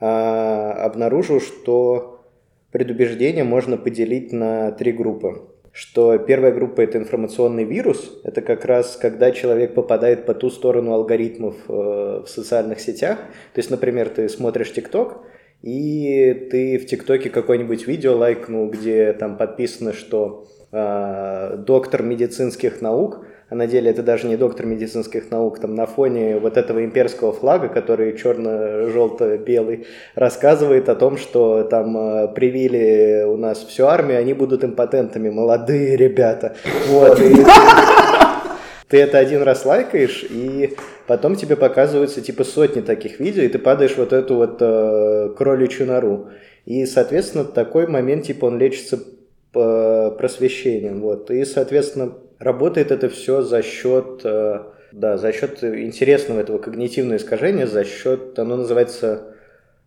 [0.00, 2.20] э, обнаружил, что
[2.72, 8.20] предубеждение можно поделить на три группы что первая группа это информационный вирус.
[8.22, 13.18] Это как раз когда человек попадает по ту сторону алгоритмов э, в социальных сетях.
[13.52, 15.24] То есть, например, ты смотришь ТикТок,
[15.62, 23.26] и ты в ТикТоке какое-нибудь видео лайкнул, где там подписано, что э, доктор медицинских наук
[23.54, 27.32] а на деле это даже не доктор медицинских наук, там на фоне вот этого имперского
[27.32, 29.86] флага, который черно-желто-белый,
[30.16, 35.96] рассказывает о том, что там э, привили у нас всю армию, они будут импотентами, молодые
[35.96, 36.56] ребята.
[36.88, 37.32] Вот, и
[38.88, 40.74] ты это один раз лайкаешь, и
[41.06, 45.86] потом тебе показываются типа сотни таких видео, и ты падаешь вот эту вот э, кроличью
[45.86, 46.30] нору.
[46.64, 48.98] И, соответственно, такой момент, типа, он лечится
[49.54, 51.30] э, просвещением, вот.
[51.30, 57.66] И, соответственно, Работает это все за счет, э, да, за счет интересного этого когнитивного искажения,
[57.66, 59.34] за счет, оно называется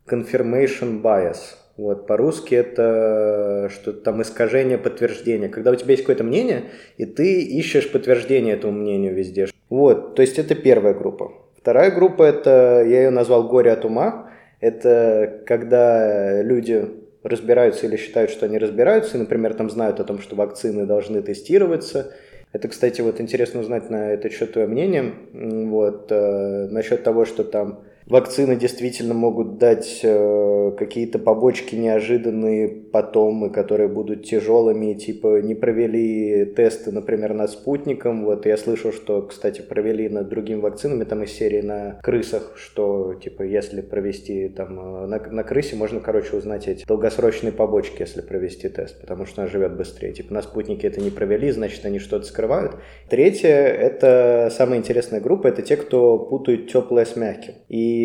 [0.07, 1.37] confirmation bias.
[1.77, 5.49] Вот, по-русски это что-то там искажение подтверждения.
[5.49, 6.63] Когда у тебя есть какое-то мнение,
[6.97, 9.45] и ты ищешь подтверждение этому мнению везде.
[9.69, 11.33] Вот, то есть это первая группа.
[11.59, 14.31] Вторая группа это, я ее назвал горе от ума.
[14.61, 16.87] Это когда люди
[17.21, 21.21] разбираются или считают, что они разбираются, и, например, там знают о том, что вакцины должны
[21.21, 22.13] тестироваться,
[22.53, 25.13] это, кстати, вот интересно узнать на этот счет твое мнение.
[25.33, 33.45] Вот, э, насчет того, что там вакцины действительно могут дать э, какие-то побочки неожиданные потом,
[33.45, 38.25] и которые будут тяжелыми, типа не провели тесты, например, над спутником.
[38.25, 43.13] Вот я слышал, что, кстати, провели над другими вакцинами, там из серии на крысах, что
[43.13, 48.21] типа если провести там э, на, на крысе, можно, короче, узнать эти долгосрочные побочки, если
[48.21, 50.13] провести тест, потому что она живет быстрее.
[50.13, 52.75] Типа на спутнике это не провели, значит они что-то скрывают.
[53.09, 57.53] Третье, это самая интересная группа, это те, кто путают теплое с мягким.
[57.67, 57.96] И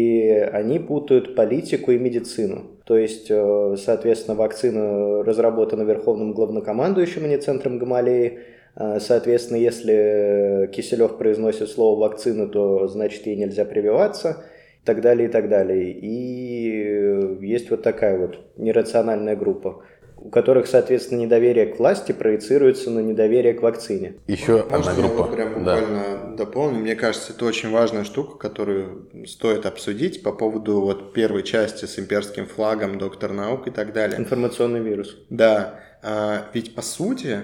[0.52, 2.72] они путают политику и медицину.
[2.84, 8.40] То есть, э, соответственно, вакцина разработана Верховным главнокомандующим, а не Центром Гамалеи.
[8.76, 14.44] Э, соответственно, если Киселев произносит слово «вакцина», то значит ей нельзя прививаться
[14.82, 15.92] и так далее, и так далее.
[15.92, 19.82] И есть вот такая вот нерациональная группа
[20.24, 24.14] у которых, соответственно, недоверие к власти проецируется на недоверие к вакцине.
[24.28, 25.14] Еще Можно одна группа.
[25.14, 26.36] Я вот прям буквально да.
[26.36, 26.78] дополню.
[26.78, 31.98] Мне кажется, это очень важная штука, которую стоит обсудить по поводу вот первой части с
[31.98, 34.18] имперским флагом, доктор наук и так далее.
[34.18, 35.18] Информационный вирус.
[35.28, 35.80] Да.
[36.02, 37.42] А, ведь по сути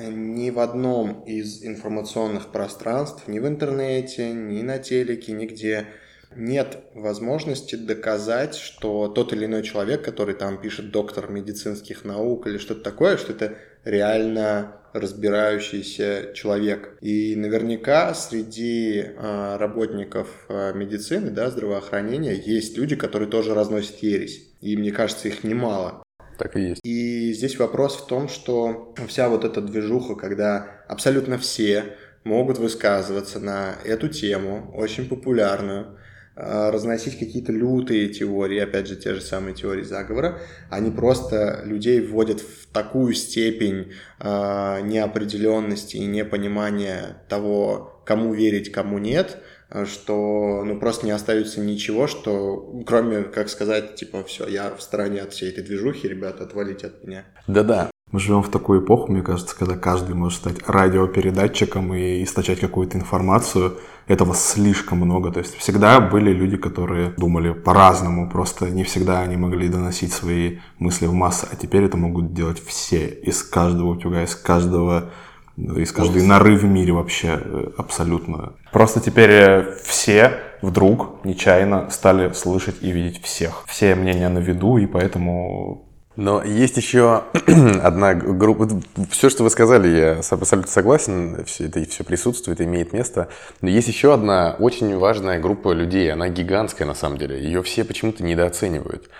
[0.00, 5.86] ни в одном из информационных пространств, ни в интернете, ни на телеке, нигде
[6.34, 12.58] нет возможности доказать, что тот или иной человек, который там пишет доктор медицинских наук или
[12.58, 16.96] что-то такое, что это реально разбирающийся человек.
[17.00, 24.42] И наверняка среди э, работников э, медицины, да, здравоохранения есть люди, которые тоже разносят ересь.
[24.60, 26.02] И мне кажется, их немало.
[26.38, 26.80] Так и есть.
[26.84, 33.38] И здесь вопрос в том, что вся вот эта движуха, когда абсолютно все могут высказываться
[33.38, 36.05] на эту тему, очень популярную, а,
[36.36, 40.38] разносить какие-то лютые теории, опять же, те же самые теории заговора,
[40.70, 48.98] они просто людей вводят в такую степень э, неопределенности и непонимания того, кому верить, кому
[48.98, 49.38] нет,
[49.84, 55.22] что ну просто не остается ничего, что кроме, как сказать, типа, все, я в стороне
[55.22, 57.24] от всей этой движухи, ребята, отвалите от меня.
[57.46, 62.60] Да-да, мы живем в такую эпоху, мне кажется, когда каждый может стать радиопередатчиком и источать
[62.60, 63.76] какую-то информацию.
[64.06, 65.30] Этого слишком много.
[65.30, 70.60] То есть всегда были люди, которые думали по-разному, просто не всегда они могли доносить свои
[70.78, 75.10] мысли в массы, а теперь это могут делать все, из каждого утюга, из каждого
[75.58, 78.52] из каждой норы в мире вообще э, абсолютно.
[78.72, 83.64] Просто теперь э, все вдруг нечаянно стали слышать и видеть всех.
[83.66, 85.85] Все мнения на виду, и поэтому
[86.16, 87.24] Но есть еще
[87.82, 88.68] одна группа.
[89.10, 91.44] Все, что вы сказали, я абсолютно согласен.
[91.44, 93.28] Все это все присутствует, имеет место.
[93.60, 96.10] Но есть еще одна очень важная группа людей.
[96.10, 97.42] Она гигантская на самом деле.
[97.42, 99.10] Ее все почему-то недооценивают.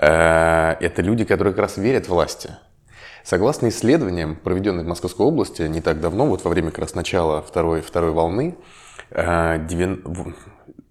[0.00, 2.50] Э, это люди, которые как раз верят власти.
[3.22, 7.42] Согласно исследованиям, проведенным в Московской области не так давно, вот во время как раз начала
[7.42, 8.56] второй, второй волны,
[9.10, 10.32] 9, э,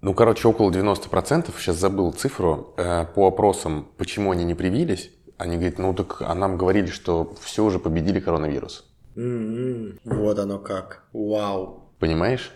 [0.02, 5.58] ну, короче, около 90%, сейчас забыл цифру, э, по опросам, почему они не привились, они
[5.58, 8.86] говорят, ну так а нам говорили, что все уже победили коронавирус.
[9.16, 10.00] Mm-hmm.
[10.04, 11.04] Вот оно как.
[11.14, 11.84] Вау.
[12.00, 12.52] Понимаешь?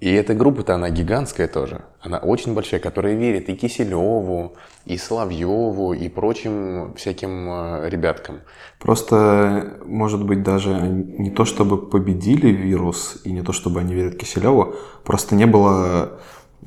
[0.00, 1.82] И эта группа-то, она гигантская тоже.
[2.00, 8.40] Она очень большая, которая верит и Киселеву, и Соловьеву, и прочим всяким э, ребяткам.
[8.78, 14.16] Просто, может быть, даже не то, чтобы победили вирус, и не то, чтобы они верят
[14.16, 16.20] Киселеву, просто не было...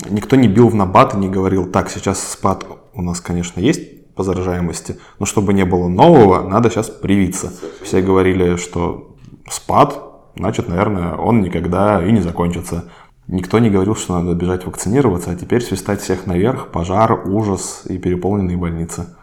[0.10, 3.97] Никто не бил в набат и не говорил, так, сейчас спад у нас, конечно, есть,
[4.18, 4.98] по заражаемости.
[5.20, 7.54] Но чтобы не было нового, надо сейчас привиться.
[7.82, 9.16] Все говорили, что
[9.50, 10.02] спад,
[10.36, 12.86] значит, наверное, он никогда и не закончится.
[13.28, 17.98] Никто не говорил, что надо бежать вакцинироваться, а теперь свистать всех наверх, пожар, ужас и
[17.98, 19.16] переполненные больницы.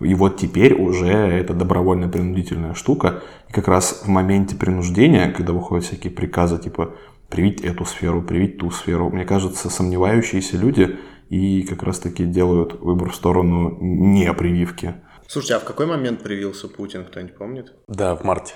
[0.00, 3.22] И вот теперь уже это добровольная принудительная штука.
[3.48, 6.94] И как раз в моменте принуждения, когда выходят всякие приказы, типа
[7.28, 10.98] привить эту сферу, привить ту сферу, мне кажется, сомневающиеся люди
[11.30, 14.94] и как раз-таки делают выбор в сторону не прививки.
[15.26, 17.72] Слушайте, а в какой момент привился Путин, кто-нибудь помнит?
[17.86, 18.54] Да, в марте.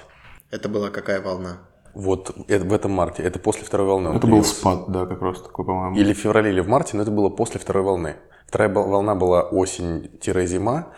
[0.50, 1.60] Это была какая волна?
[1.94, 3.22] Вот это, в этом марте.
[3.22, 4.08] Это после второй волны.
[4.08, 5.96] Это был спад, да, как раз такой, по-моему.
[5.96, 8.16] Или в феврале, или в марте, но это было после второй волны.
[8.48, 10.92] Вторая волна была осень-зима.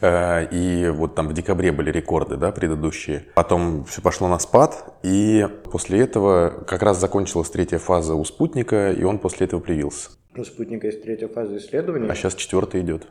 [0.00, 3.26] Э, и вот там в декабре были рекорды, да, предыдущие.
[3.36, 8.90] Потом все пошло на спад, и после этого как раз закончилась третья фаза у спутника,
[8.90, 10.10] и он после этого привился.
[10.36, 12.08] У спутника есть третья фаза исследования.
[12.10, 13.06] А сейчас четвертая идет.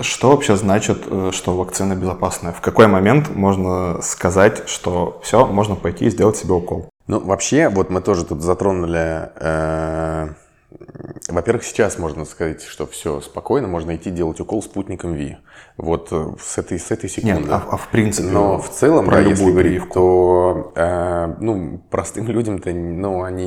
[0.00, 2.52] Что вообще значит, э, что вакцина безопасная?
[2.52, 6.90] В какой момент можно сказать, что все, можно пойти и сделать себе укол?
[7.06, 10.28] Ну, вообще, вот мы тоже тут затронули э,
[11.28, 15.38] во-первых, сейчас можно сказать, что все спокойно, можно идти делать укол спутником Ви.
[15.78, 17.38] Вот э, с этой, с этой секунды.
[17.42, 18.26] Нет, а, а в принципе.
[18.26, 23.46] Но в целом, про да, если говорить, то э, ну, простым людям-то, ну, они.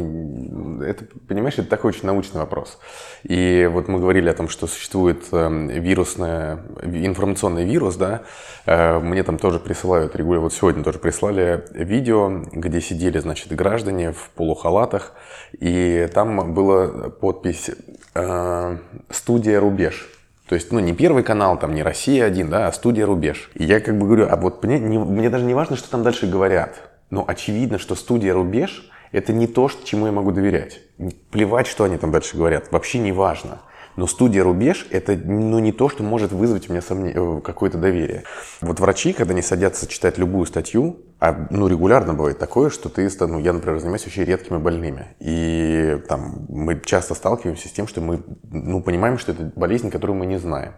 [0.82, 2.80] Это, понимаешь, это такой очень научный вопрос.
[3.24, 8.22] И вот мы говорили о том, что существует э, вирусная, информационный вирус, да.
[8.66, 14.14] Э, мне там тоже присылают регулярно, вот сегодня тоже прислали видео, где сидели, значит, граждане
[14.14, 15.12] в полухалатах,
[15.60, 17.72] и там была подпись
[18.16, 18.78] э,
[19.10, 20.11] «Студия Рубеж».
[20.52, 23.50] То есть, ну, не Первый канал, там, не Россия один, да, а студия «Рубеж».
[23.54, 26.04] И я как бы говорю, а вот мне, не, мне даже не важно, что там
[26.04, 26.76] дальше говорят.
[27.10, 30.82] Но очевидно, что студия «Рубеж»— это не то, чему я могу доверять.
[31.30, 32.70] Плевать, что они там дальше говорят.
[32.70, 33.60] Вообще не важно.
[33.96, 37.78] Но студия «Рубеж»— это ну, не то, что может вызвать у меня сомнение, э, какое-то
[37.78, 38.24] доверие.
[38.62, 43.10] Вот врачи, когда они садятся читать любую статью, а ну, регулярно бывает такое, что ты,
[43.20, 45.16] ну, я, например, занимаюсь очень редкими больными.
[45.20, 50.18] И там мы часто сталкиваемся с тем, что мы ну, понимаем, что это болезнь, которую
[50.18, 50.74] мы не знаем.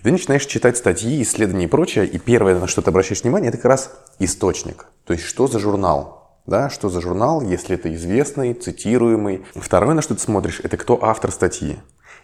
[0.00, 3.50] И ты начинаешь читать статьи, исследования и прочее, и первое, на что ты обращаешь внимание,
[3.50, 4.86] это как раз источник.
[5.04, 9.44] То есть, что за журнал, да, что за журнал, если это известный, цитируемый.
[9.54, 11.78] Второе, на что ты смотришь, это кто автор статьи.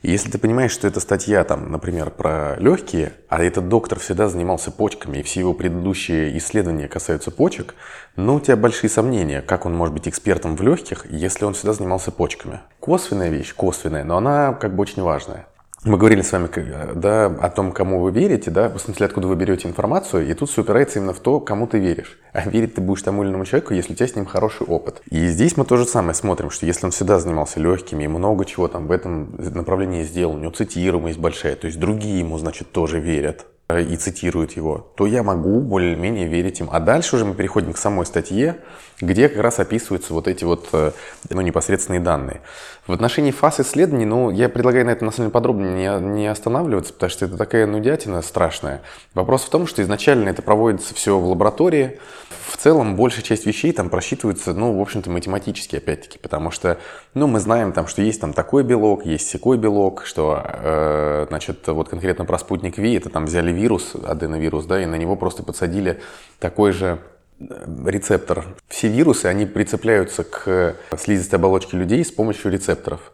[0.06, 4.70] Если ты понимаешь, что эта статья, там, например, про легкие, а этот доктор всегда занимался
[4.70, 7.74] почками, и все его предыдущие исследования касаются почек,
[8.14, 11.72] ну, у тебя большие сомнения, как он может быть экспертом в легких, если он всегда
[11.72, 12.60] занимался почками.
[12.80, 15.46] Косвенная вещь, косвенная, но она как бы очень важная.
[15.84, 16.48] Мы говорили с вами
[16.94, 20.48] да, о том, кому вы верите, да, в смысле, откуда вы берете информацию, и тут
[20.48, 22.18] все упирается именно в то, кому ты веришь.
[22.32, 25.02] А верить ты будешь тому или иному человеку, если у тебя с ним хороший опыт.
[25.10, 28.46] И здесь мы то же самое смотрим, что если он всегда занимался легкими и много
[28.46, 32.72] чего там в этом направлении сделал, у него цитируемость большая, то есть другие ему, значит,
[32.72, 36.70] тоже верят э, и цитируют его, то я могу более-менее верить им.
[36.72, 38.56] А дальше уже мы переходим к самой статье,
[39.02, 40.92] где как раз описываются вот эти вот э,
[41.28, 42.40] ну, непосредственные данные.
[42.86, 46.26] В отношении фаз исследований, ну, я предлагаю на этом на самом деле подробно не, не
[46.26, 48.82] останавливаться, потому что это такая нудятина страшная.
[49.14, 51.98] Вопрос в том, что изначально это проводится все в лаборатории.
[52.46, 56.76] В целом, большая часть вещей там просчитывается, ну, в общем-то, математически, опять-таки, потому что,
[57.14, 61.66] ну, мы знаем там, что есть там такой белок, есть секой белок, что, э, значит,
[61.66, 65.42] вот конкретно про спутник Ви, это там взяли вирус, аденовирус, да, и на него просто
[65.42, 66.02] подсадили
[66.38, 66.98] такой же
[67.38, 68.56] рецептор.
[68.68, 73.12] Все вирусы, они прицепляются к слизистой оболочке людей с помощью рецепторов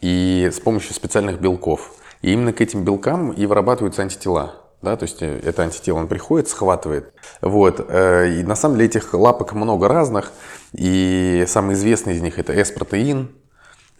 [0.00, 1.92] и с помощью специальных белков.
[2.22, 4.54] И именно к этим белкам и вырабатываются антитела.
[4.82, 7.12] Да, то есть э, это антитело, он приходит, схватывает.
[7.40, 7.84] Вот.
[7.88, 10.32] Э, и на самом деле этих лапок много разных.
[10.72, 13.30] И самый известный из них это S-протеин.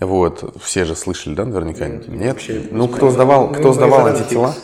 [0.00, 0.54] Вот.
[0.62, 1.88] Все же слышали, да, наверняка?
[1.88, 2.08] Нет?
[2.08, 2.72] Нет?
[2.72, 4.54] Ну, кто сдавал, кто сдавал антитела?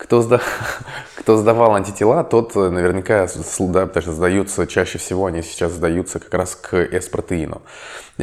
[0.00, 0.40] Кто, сда...
[1.14, 3.28] кто сдавал антитела, тот наверняка,
[3.68, 7.60] да, потому сдаются чаще всего, они сейчас сдаются как раз к S-протеину.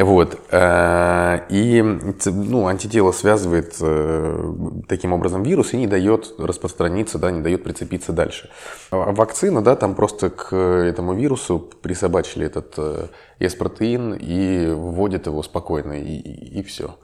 [0.03, 0.39] Вот.
[0.51, 4.53] Э, и ну, антитело связывает э,
[4.87, 8.49] таким образом вирус и не дает распространиться, да, не дает прицепиться дальше.
[8.91, 12.77] А вакцина, да, там просто к этому вирусу присобачили этот
[13.39, 16.95] S-протеин и вводят его спокойно, и, и, все.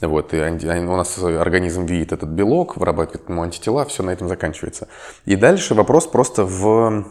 [0.00, 4.88] Вот, и у нас организм видит этот белок, вырабатывает ему антитела, все на этом заканчивается.
[5.24, 7.06] И дальше вопрос просто в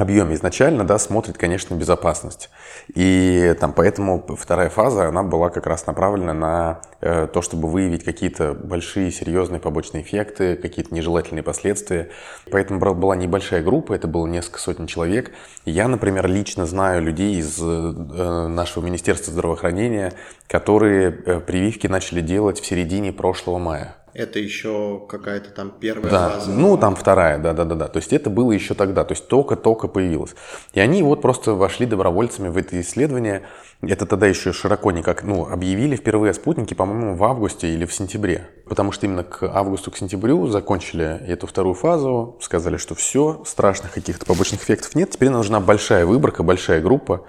[0.00, 2.50] объеме изначально, да, смотрит, конечно, безопасность.
[2.94, 8.04] И там поэтому вторая фаза, она была как раз направлена на э, то, чтобы выявить
[8.04, 12.10] какие-то большие серьезные побочные эффекты, какие-то нежелательные последствия.
[12.50, 15.32] Поэтому была небольшая группа, это было несколько сотен человек.
[15.64, 20.12] Я, например, лично знаю людей из э, нашего Министерства здравоохранения,
[20.46, 26.30] которые э, прививки начали делать в середине прошлого мая это еще какая-то там первая да,
[26.30, 26.50] фаза.
[26.50, 27.88] Ну, там вторая, да, да, да, да.
[27.88, 30.34] То есть это было еще тогда, то есть только-только появилось.
[30.72, 33.42] И они вот просто вошли добровольцами в это исследование.
[33.82, 38.48] Это тогда еще широко никак, ну, объявили впервые спутники, по-моему, в августе или в сентябре.
[38.66, 43.92] Потому что именно к августу, к сентябрю закончили эту вторую фазу, сказали, что все, страшных
[43.92, 45.10] каких-то побочных эффектов нет.
[45.10, 47.26] Теперь нужна большая выборка, большая группа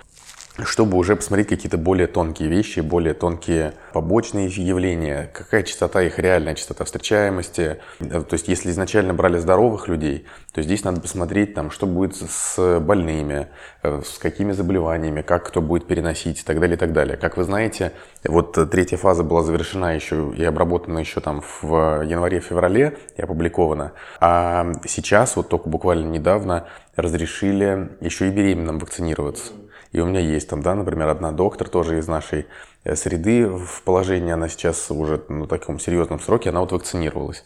[0.63, 6.55] чтобы уже посмотреть какие-то более тонкие вещи, более тонкие побочные явления, какая частота их реальная
[6.55, 7.77] частота встречаемости.
[7.99, 12.79] То есть, если изначально брали здоровых людей, то здесь надо посмотреть, там, что будет с
[12.79, 13.47] больными,
[13.83, 17.17] э, с какими заболеваниями, как кто будет переносить и так далее, и так далее.
[17.17, 17.91] Как вы знаете,
[18.23, 23.93] вот третья фаза была завершена еще и обработана еще там в январе-феврале и опубликована.
[24.19, 29.53] А сейчас, вот только буквально недавно, разрешили еще и беременным вакцинироваться.
[29.97, 32.45] И у меня есть там, да, например, одна доктор тоже из нашей
[32.83, 37.43] э, среды в положении, она сейчас уже на таком серьезном сроке, она вот вакцинировалась.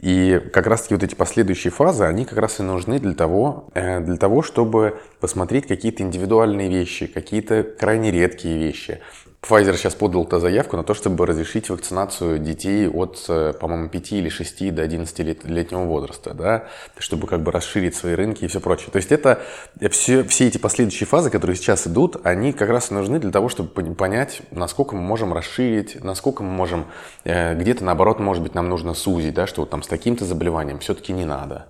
[0.00, 4.00] И как раз-таки вот эти последующие фазы, они как раз и нужны для того, э,
[4.00, 8.98] для того чтобы посмотреть какие-то индивидуальные вещи, какие-то крайне редкие вещи,
[9.44, 14.12] Pfizer сейчас подал -то заявку на то, чтобы разрешить вакцинацию детей от, э, по-моему, 5
[14.12, 16.64] или 6 до 11-летнего возраста, да,
[16.98, 18.88] чтобы как бы расширить свои рынки и все прочее.
[18.90, 19.40] То есть это
[19.90, 23.94] все, все эти последующие фазы, которые сейчас идут, они как раз нужны для того, чтобы
[23.94, 26.86] понять, насколько мы можем расширить, насколько мы можем,
[27.24, 30.78] э, где-то наоборот, может быть, нам нужно сузить, да, что вот там с таким-то заболеванием
[30.78, 31.66] все-таки не надо.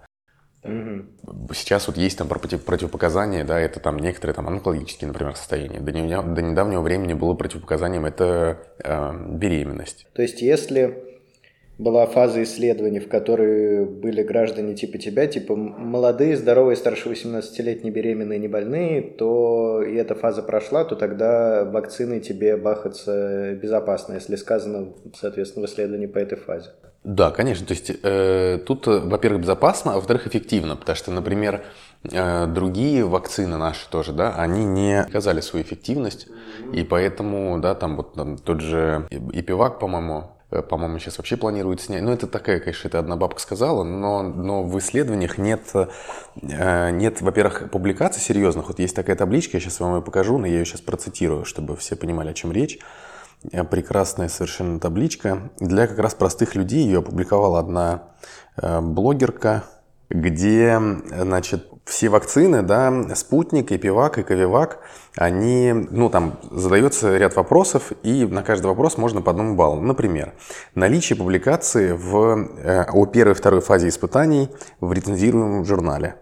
[0.64, 1.52] Угу.
[1.54, 5.78] Сейчас вот есть там против, противопоказания, да, это там некоторые там онкологические, например, состояния.
[5.78, 10.06] До, не, до недавнего времени было противопоказанием это э, беременность.
[10.14, 11.13] То есть если
[11.78, 18.38] была фаза исследований, в которой были граждане типа тебя, типа молодые, здоровые, старше 18-летние, беременные,
[18.38, 24.94] не больные, то и эта фаза прошла, то тогда вакцины тебе бахаться безопасно, если сказано,
[25.14, 26.70] соответственно, в исследовании по этой фазе.
[27.04, 27.66] Да, конечно.
[27.66, 30.74] То есть э, тут, во-первых, безопасно, а во-вторых, эффективно.
[30.74, 31.62] Потому что, например,
[32.10, 36.28] э, другие вакцины наши тоже, да, они не оказали свою эффективность.
[36.72, 41.80] И поэтому, да, там вот там, тот же Ипивак, по-моему, э, по-моему, сейчас вообще планируют
[41.80, 42.02] снять.
[42.02, 47.20] Ну, это такая, конечно, это одна бабка сказала, но, но в исследованиях нет, э, нет,
[47.20, 48.68] во-первых, публикаций серьезных.
[48.68, 51.76] Вот есть такая табличка, я сейчас вам ее покажу, но я ее сейчас процитирую, чтобы
[51.76, 52.78] все понимали, о чем речь.
[53.52, 55.50] Э, прекрасная совершенно табличка.
[55.60, 58.08] Для как раз простых людей ее опубликовала одна
[58.56, 59.64] э, блогерка,
[60.08, 60.80] где,
[61.10, 64.80] значит, все вакцины, да, Спутник, Эпивак и Ковивак,
[65.16, 69.80] они, ну, там задается ряд вопросов, и на каждый вопрос можно по одному баллу.
[69.80, 70.32] Например,
[70.74, 74.48] наличие публикации в, э, о первой и второй фазе испытаний
[74.80, 76.16] в рецензируемом журнале.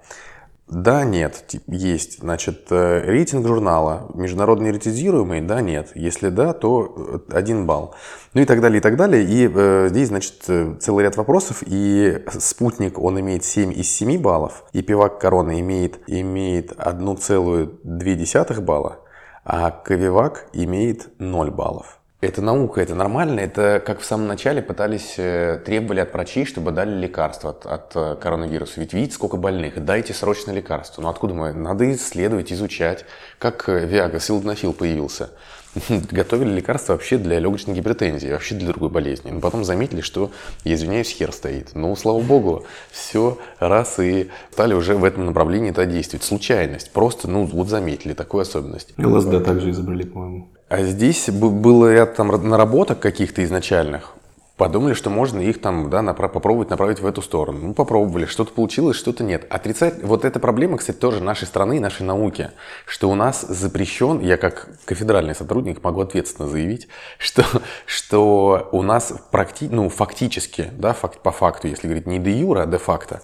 [0.73, 2.21] Да, нет, есть.
[2.21, 5.91] Значит, э, рейтинг журнала международный рецензируемый, да, нет.
[5.95, 7.95] Если да, то э, один балл.
[8.33, 9.23] Ну и так далее, и так далее.
[9.23, 11.63] И э, здесь, значит, э, целый ряд вопросов.
[11.67, 14.65] И спутник, он имеет 7 из 7 баллов.
[14.73, 19.01] И пивак корона имеет, имеет 1,2 балла.
[19.45, 22.02] А Ковивак имеет 0 баллов.
[22.23, 23.41] Это наука, это нормально.
[23.41, 27.97] Это как в самом начале пытались, э, требовали от врачей, чтобы дали лекарства от, от
[27.97, 28.79] э, коронавируса.
[28.79, 31.03] Ведь видите, сколько больных, дайте срочно лекарство.
[31.03, 31.53] Ну откуда мы?
[31.53, 33.05] Надо исследовать, изучать.
[33.41, 35.31] Как э, Виага, силденафил появился.
[35.89, 39.33] Готовили лекарства вообще для легочной гипертензии, вообще для другой болезни.
[39.33, 40.31] Но потом заметили, что,
[40.63, 41.71] я извиняюсь, хер стоит.
[41.75, 46.25] Ну, слава богу, все раз и стали уже в этом направлении это действовать.
[46.25, 46.93] Случайность.
[46.93, 48.95] Просто, ну, вот заметили такую особенность.
[48.97, 50.49] ЛСД также изобрели, по-моему.
[50.73, 54.15] А здесь было ряд там наработок каких-то изначальных.
[54.57, 57.59] подумали, что можно их там, да, направ- попробовать направить в эту сторону.
[57.61, 59.45] Ну, попробовали, что-то получилось, что-то нет.
[59.51, 62.53] Отрицать, вот эта проблема, кстати, тоже нашей страны и нашей науки,
[62.87, 67.45] что у нас запрещен, я как кафедральный сотрудник могу ответственно заявить, что,
[67.85, 72.63] что у нас практи, ну, фактически, да, факт, по факту, если говорить не де юра,
[72.63, 73.21] а де факто,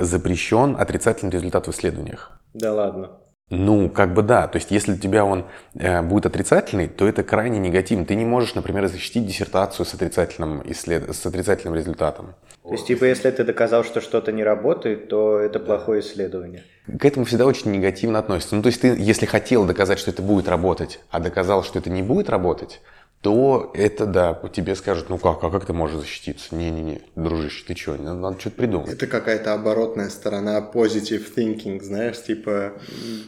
[0.00, 2.32] запрещен отрицательный результат в исследованиях.
[2.54, 3.10] Да ладно.
[3.50, 4.46] Ну, как бы да.
[4.46, 8.04] То есть, если у тебя он э, будет отрицательный, то это крайне негативно.
[8.04, 11.14] Ты не можешь, например, защитить диссертацию с отрицательным, исслед...
[11.14, 12.34] с отрицательным результатом.
[12.62, 16.64] То есть, типа, если ты доказал, что что-то не работает, то это плохое исследование.
[16.86, 18.54] К этому всегда очень негативно относятся.
[18.54, 21.88] Ну, то есть, ты, если хотел доказать, что это будет работать, а доказал, что это
[21.88, 22.82] не будет работать,
[23.20, 26.54] то это, да, тебе скажут, ну как, а как ты можешь защититься?
[26.54, 28.90] Не-не-не, дружище, ты что, надо, надо что-то придумать.
[28.90, 32.74] Это какая-то оборотная сторона positive thinking, знаешь, типа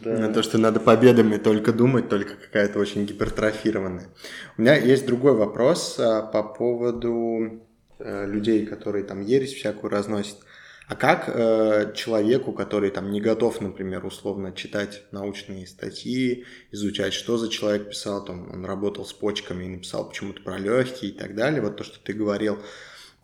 [0.05, 0.33] да.
[0.33, 4.07] то, что надо победами только думать, только какая-то очень гипертрофированная.
[4.57, 7.61] У меня есть другой вопрос а, по поводу
[7.99, 10.37] э, людей, которые там ересь всякую разносят.
[10.91, 17.39] А как э, человеку, который там не готов, например, условно читать научные статьи, изучать, что
[17.39, 21.37] за человек писал, там он работал с почками и написал почему-то про легкие и так
[21.37, 22.59] далее, вот то, что ты говорил,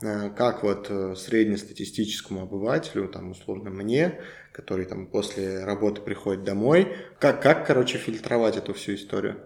[0.01, 4.21] э, как вот э, среднестатистическому обывателю, там условно мне,
[4.53, 9.41] который там после работы приходит домой, как, как короче, фильтровать эту всю историю?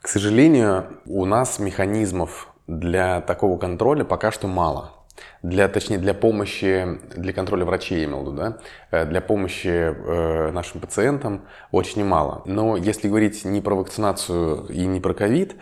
[0.00, 5.03] К сожалению, у нас механизмов для такого контроля пока что мало
[5.42, 8.58] для, точнее, для помощи, для контроля врачей, я имел в виду, да,
[8.90, 12.42] э, для помощи э, нашим пациентам очень немало.
[12.46, 15.56] Но если говорить не про вакцинацию и не про ковид,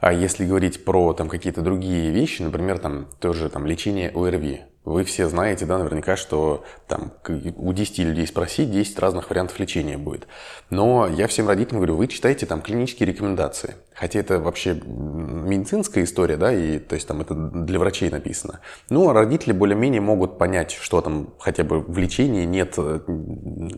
[0.00, 5.02] а если говорить про там какие-то другие вещи, например, там тоже там лечение ОРВИ, вы
[5.02, 7.12] все знаете, да, наверняка, что там
[7.56, 10.28] у 10 людей спросить, 10 разных вариантов лечения будет.
[10.70, 13.74] Но я всем родителям говорю, вы читайте там клинические рекомендации.
[13.94, 18.60] Хотя это вообще медицинская история, да, и то есть там это для врачей написано.
[18.88, 23.00] Ну, а родители более-менее могут понять, что там хотя бы в лечении нет э,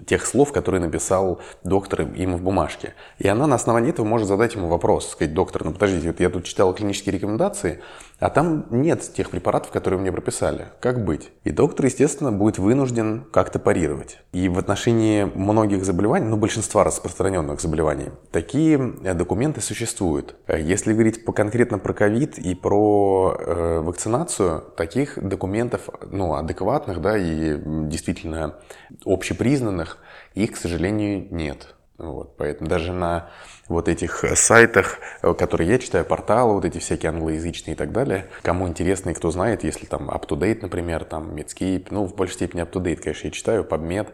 [0.06, 2.94] тех слов, которые написал доктор им в бумажке.
[3.18, 6.28] И она на основании этого может задать ему вопрос, сказать, доктор, ну подождите, вот я
[6.28, 7.80] тут читал клинические рекомендации,
[8.20, 10.68] а там нет тех препаратов, которые мне прописали.
[10.80, 11.30] Как быть?
[11.44, 14.18] И доктор, естественно, будет вынужден как-то парировать.
[14.32, 20.34] И в отношении многих заболеваний, ну, большинства распространенных заболеваний, такие э, документы существуют.
[20.46, 27.00] Э, если говорить по, конкретно про ковид и про э, вакцинацию, таких документов, ну, адекватных,
[27.00, 27.56] да, и
[27.88, 28.56] действительно
[29.04, 29.98] общепризнанных,
[30.34, 31.74] их, к сожалению, нет.
[31.98, 33.28] Вот, поэтому даже на
[33.68, 37.90] вот этих э, сайтах, э, которые я читаю, порталы, вот эти всякие англоязычные и так
[37.90, 38.26] далее.
[38.42, 42.62] Кому интересно и кто знает, если там UpToDate, например, там Medscape, ну, в большей степени
[42.62, 44.08] UpToDate, конечно, я читаю, PubMed.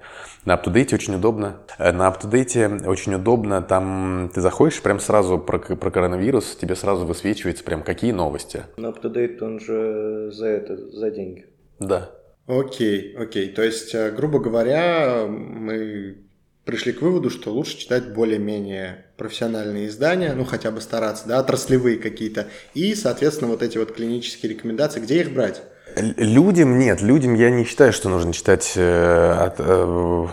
[0.47, 1.59] На UpToDate очень удобно.
[1.79, 7.05] Э, на UpToDate очень удобно, там ты заходишь, прям сразу про, про коронавирус, тебе сразу
[7.05, 8.63] высвечивается прям какие новости.
[8.79, 11.47] На UpToDate он же за это, за деньги.
[11.79, 12.11] Да.
[12.47, 13.53] Окей, окей.
[13.53, 16.24] То есть, грубо говоря, мы
[16.65, 21.99] пришли к выводу, что лучше читать более-менее профессиональные издания, ну хотя бы стараться, да, отраслевые
[21.99, 25.63] какие-то, и, соответственно, вот эти вот клинические рекомендации, где их брать?
[25.97, 30.27] Людям нет, людям я не считаю, что нужно читать, э, от, э,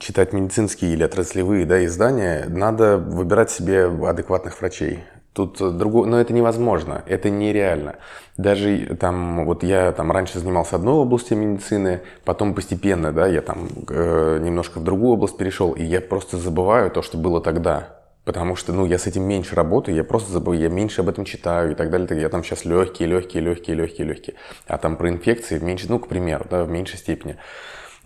[0.00, 2.46] читать медицинские или отраслевые да, издания.
[2.48, 5.04] Надо выбирать себе адекватных врачей.
[5.34, 7.96] Тут другое, но это невозможно, это нереально.
[8.36, 13.68] Даже там, вот я там раньше занимался одной областью медицины, потом постепенно, да, я там
[13.88, 18.00] э, немножко в другую область перешел, и я просто забываю то, что было тогда.
[18.24, 21.24] Потому что, ну, я с этим меньше работаю, я просто забываю, я меньше об этом
[21.24, 22.20] читаю и так далее.
[22.20, 24.36] Я там сейчас легкие, легкие, легкие, легкие, легкие.
[24.66, 27.36] А там про инфекции меньше, ну, к примеру, да, в меньшей степени.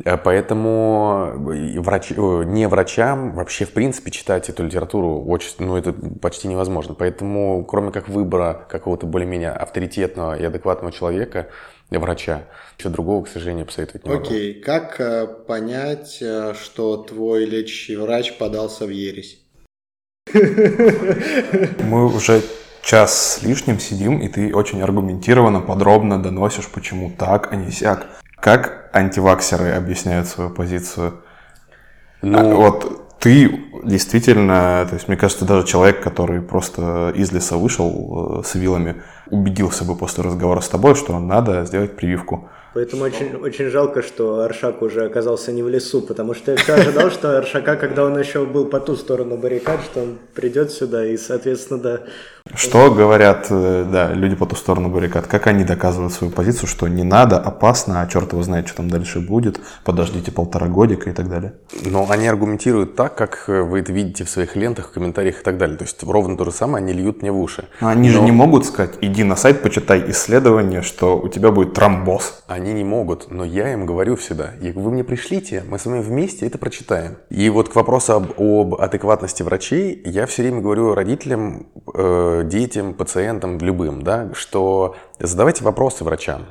[0.05, 1.33] Э, поэтому
[1.81, 6.95] врач, не врачам вообще в принципе читать эту литературу очень, ну, это почти невозможно.
[6.95, 11.49] Поэтому кроме как выбора какого-то более-менее авторитетного и адекватного человека,
[11.91, 12.43] врача,
[12.79, 14.25] еще другого, к сожалению, посоветовать не могу.
[14.27, 19.41] Окей, как э, понять, э, что твой лечащий врач подался в ересь?
[20.35, 22.43] Мы уже
[22.83, 28.07] час с лишним сидим, и ты очень аргументированно, подробно доносишь, почему так, а не сяк.
[28.41, 31.23] Как антиваксеры объясняют свою позицию?
[32.23, 37.57] Ну, а, вот ты действительно, то есть мне кажется, даже человек, который просто из леса
[37.57, 42.49] вышел э, с вилами, убедился бы после разговора с тобой, что надо сделать прививку.
[42.79, 46.75] Поэтому очень, очень жалко, что Аршак уже оказался не в лесу, потому что я все
[46.75, 51.05] ожидал, что Аршака, когда он еще был по ту сторону баррикад, что он придет сюда
[51.05, 52.01] и, соответственно, да,
[52.55, 55.27] Что говорят, э, да, люди по ту сторону баррикад?
[55.27, 58.91] Как они доказывают свою позицию, что не надо, опасно, а черт его знает, что там
[58.91, 61.55] дальше будет, подождите полтора годика и так далее?
[61.85, 65.43] Но они аргументируют так, как э, вы это видите в своих лентах, в комментариях и
[65.43, 65.77] так далее.
[65.77, 67.65] То есть ровно то же самое они льют мне в уши.
[67.81, 71.51] Но они Но же не могут сказать, иди на сайт, почитай исследование, что у тебя
[71.51, 72.43] будет тромбоз.
[72.47, 74.53] Они не могут, но я им говорю всегда.
[74.61, 77.19] Вы мне пришлите, мы с вами вместе это прочитаем.
[77.31, 82.95] И вот к вопросу об, об адекватности врачей, я все время говорю родителям, э, детям,
[82.95, 86.47] пациентам, любым, да, что задавайте вопросы врачам.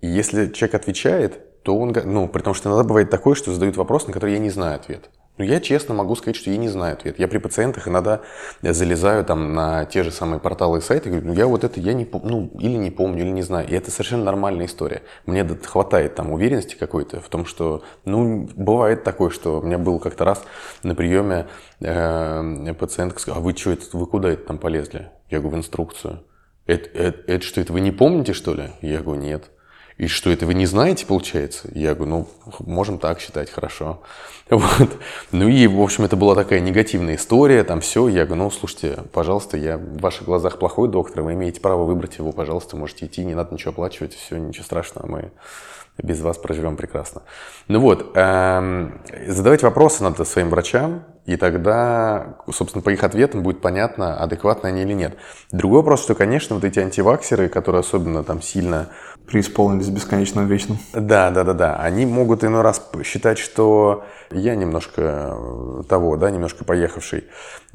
[0.00, 3.76] И если человек отвечает, то он, ну, при том, что иногда бывает такое, что задают
[3.76, 5.10] вопрос, на который я не знаю ответ.
[5.38, 7.18] Ну, я честно могу сказать, что я не знаю ответ.
[7.18, 8.20] Я при пациентах иногда
[8.60, 11.80] залезаю там на те же самые порталы и сайты и говорю, ну, я вот это,
[11.80, 13.66] я не помню, ну, или не помню, или не знаю.
[13.66, 15.02] И это совершенно нормальная история.
[15.24, 19.98] Мне хватает там уверенности какой-то в том, что, ну, бывает такое, что у меня был
[20.00, 20.44] как-то раз
[20.82, 21.46] на приеме
[21.80, 25.08] э, пациентка сказала, а вы что, это, вы куда это там полезли?
[25.30, 26.24] Я говорю, в инструкцию.
[26.66, 28.70] Это, это, это что, это вы не помните, что ли?
[28.82, 29.50] Я говорю, нет.
[29.98, 31.68] И что, это вы не знаете, получается?
[31.74, 32.28] Я говорю, ну,
[32.66, 34.00] можем так считать, хорошо.
[34.50, 34.90] Вот.
[35.30, 38.08] Ну и, в общем, это была такая негативная история, там все.
[38.08, 42.18] Я говорю, ну, слушайте, пожалуйста, я в ваших глазах плохой доктор, вы имеете право выбрать
[42.18, 45.30] его, пожалуйста, можете идти, не надо ничего оплачивать, все, ничего страшного, мы
[45.98, 47.22] без вас проживем прекрасно.
[47.68, 53.60] Ну вот, эм, задавать вопросы надо своим врачам, и тогда, собственно, по их ответам будет
[53.60, 55.16] понятно, адекватны они или нет.
[55.52, 58.88] Другой вопрос, что, конечно, вот эти антиваксеры, которые особенно там сильно
[59.26, 60.78] Преисполнились бесконечным вечным.
[60.92, 61.76] да, да, да, да.
[61.76, 67.24] Они могут иной раз считать, что я немножко э, того, да, немножко поехавший.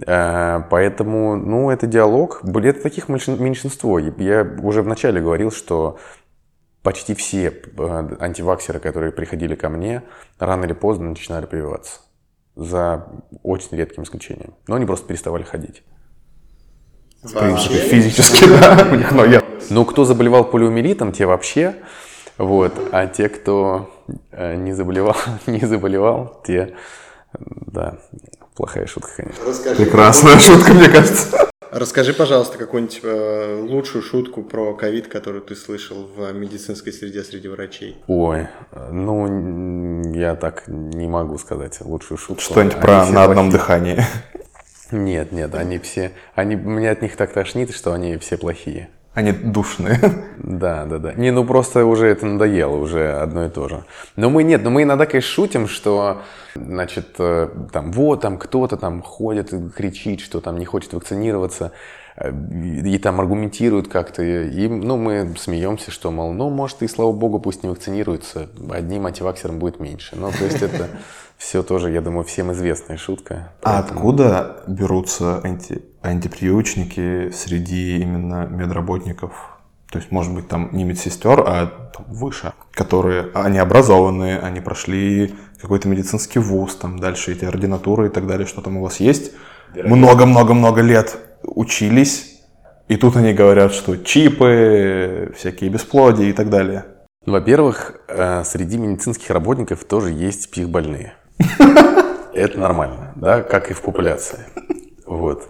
[0.05, 2.41] Э, Поэтому, ну, это диалог.
[2.43, 3.97] Это таких меньшин- меньшинство.
[3.97, 5.97] Я уже вначале говорил, что
[6.87, 10.03] почти все э, антиваксеры, которые приходили ко мне,
[10.39, 11.99] рано или поздно начинали прививаться.
[12.55, 13.05] За
[13.43, 14.53] очень редким исключением.
[14.69, 15.83] Но они просто переставали ходить.
[17.21, 19.41] В принципе, физически, да, у них ноги.
[19.69, 21.75] Ну, кто заболевал полиомиелитом, те вообще.
[22.37, 22.71] Вот.
[22.93, 23.93] А те, кто
[24.31, 26.73] э, не заболевал, не заболевал, те,
[27.33, 27.97] да,
[28.55, 29.75] плохая шутка, конечно.
[29.75, 31.49] Прекрасная шутка, мне кажется.
[31.71, 37.47] Расскажи, пожалуйста, какую-нибудь э, лучшую шутку про ковид, которую ты слышал в медицинской среде среди
[37.47, 37.97] врачей.
[38.07, 38.47] Ой,
[38.91, 42.41] ну, я так не могу сказать лучшую шутку.
[42.41, 43.51] Что-нибудь Они про на одном плохие.
[43.51, 44.03] дыхании.
[44.91, 48.89] Нет, нет, они все, они, мне от них так тошнит, что они все плохие.
[49.17, 49.99] Они душные.
[50.37, 51.13] Да, да, да.
[51.13, 53.83] Не, ну просто уже это надоело, уже одно и то же.
[54.15, 56.21] Но мы нет, но мы иногда, конечно, шутим, что,
[56.53, 61.71] значит, э, там, вот, там кто-то там ходит и кричит, что там не хочет вакцинироваться,
[62.15, 66.87] э, и, и там аргументируют как-то, и, ну, мы смеемся, что, мол, ну, может, и
[66.87, 70.15] слава богу, пусть не вакцинируются, одним антиваксером будет меньше.
[70.15, 70.89] Ну, то есть это
[71.39, 73.51] все тоже, я думаю, всем известная шутка.
[73.63, 75.81] А откуда берутся анти,
[76.11, 79.57] антипрививочники среди именно медработников?
[79.91, 85.33] То есть, может быть, там не медсестер, а там, выше, которые, они образованные, они прошли
[85.61, 89.31] какой-то медицинский вуз, там дальше эти ординатуры и так далее, что там у вас есть.
[89.73, 92.41] Много-много-много лет учились,
[92.87, 96.85] и тут они говорят, что чипы, всякие бесплодия и так далее.
[97.25, 101.13] Во-первых, э, среди медицинских работников тоже есть психбольные.
[102.33, 104.39] Это нормально, да, как и в популяции.
[105.05, 105.49] Вот.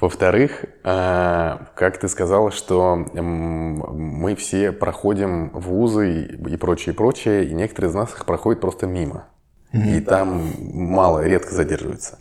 [0.00, 7.54] Во-вторых, э, как ты сказал, что мы все проходим вузы и прочее, и прочее, и
[7.54, 9.26] некоторые из нас их проходят просто мимо.
[9.72, 12.18] И там мало, редко задерживаются.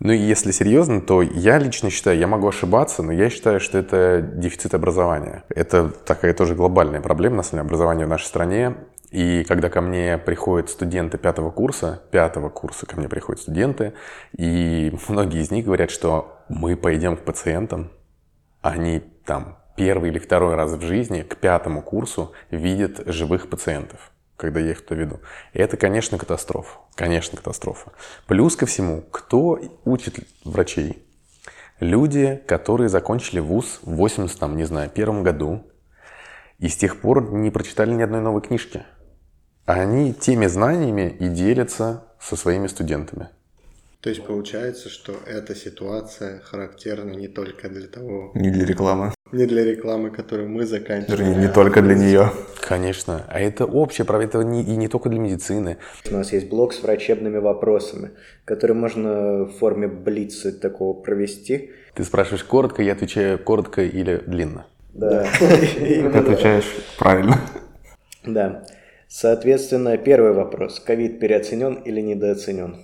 [0.00, 3.76] Ну и если серьезно, то я лично считаю, я могу ошибаться, но я считаю, что
[3.76, 5.44] это дефицит образования.
[5.50, 8.74] Это такая тоже глобальная проблема, на самом деле, образования в нашей стране.
[9.14, 13.92] И когда ко мне приходят студенты пятого курса, пятого курса ко мне приходят студенты,
[14.36, 17.92] и многие из них говорят, что мы пойдем к пациентам,
[18.60, 24.58] они там первый или второй раз в жизни к пятому курсу видят живых пациентов, когда
[24.58, 25.20] я их туда веду.
[25.52, 26.80] Это, конечно, катастрофа.
[26.96, 27.92] Конечно, катастрофа.
[28.26, 31.06] Плюс ко всему, кто учит врачей?
[31.78, 35.64] Люди, которые закончили вуз в 80, там, не знаю, первом году,
[36.58, 38.84] и с тех пор не прочитали ни одной новой книжки.
[39.66, 43.28] Они теми знаниями и делятся со своими студентами.
[44.00, 49.14] То есть получается, что эта ситуация характерна не только для того, Не для рекламы.
[49.32, 51.18] не для рекламы, которую мы заканчиваем.
[51.18, 52.30] Вернее, не только для нее.
[52.60, 53.24] Конечно.
[53.28, 55.78] А это общее право, это не, и не только для медицины.
[56.10, 58.10] У нас есть блок с врачебными вопросами,
[58.44, 61.70] который можно в форме блица такого провести.
[61.94, 64.66] Ты спрашиваешь коротко, я отвечаю коротко или длинно.
[64.92, 65.26] Да.
[65.38, 67.40] Ты отвечаешь правильно.
[68.26, 68.66] Да.
[69.16, 70.80] Соответственно, первый вопрос.
[70.80, 72.78] Ковид переоценен или недооценен?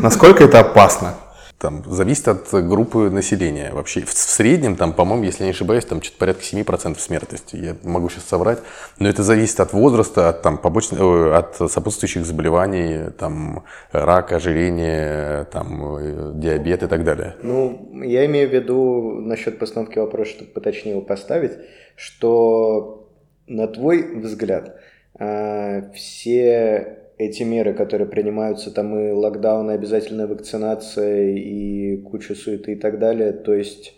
[0.00, 1.14] Насколько это опасно?
[1.58, 4.02] там, зависит от группы населения вообще.
[4.02, 7.56] В, в среднем, там, по-моему, если не ошибаюсь, там что-то порядка 7% смертности.
[7.56, 8.60] Я могу сейчас соврать.
[9.00, 15.44] Но это зависит от возраста, от, там, побочных, э, от сопутствующих заболеваний, там, рака, ожирения,
[15.46, 17.34] там, э, диабет и так далее.
[17.42, 21.54] Ну, я имею в виду насчет постановки вопроса, чтобы поточнее его поставить,
[21.96, 23.08] что
[23.48, 24.76] на твой взгляд
[25.18, 32.76] все эти меры, которые принимаются, там и локдаун, и обязательная вакцинация, и куча суеты и
[32.76, 33.94] так далее, то есть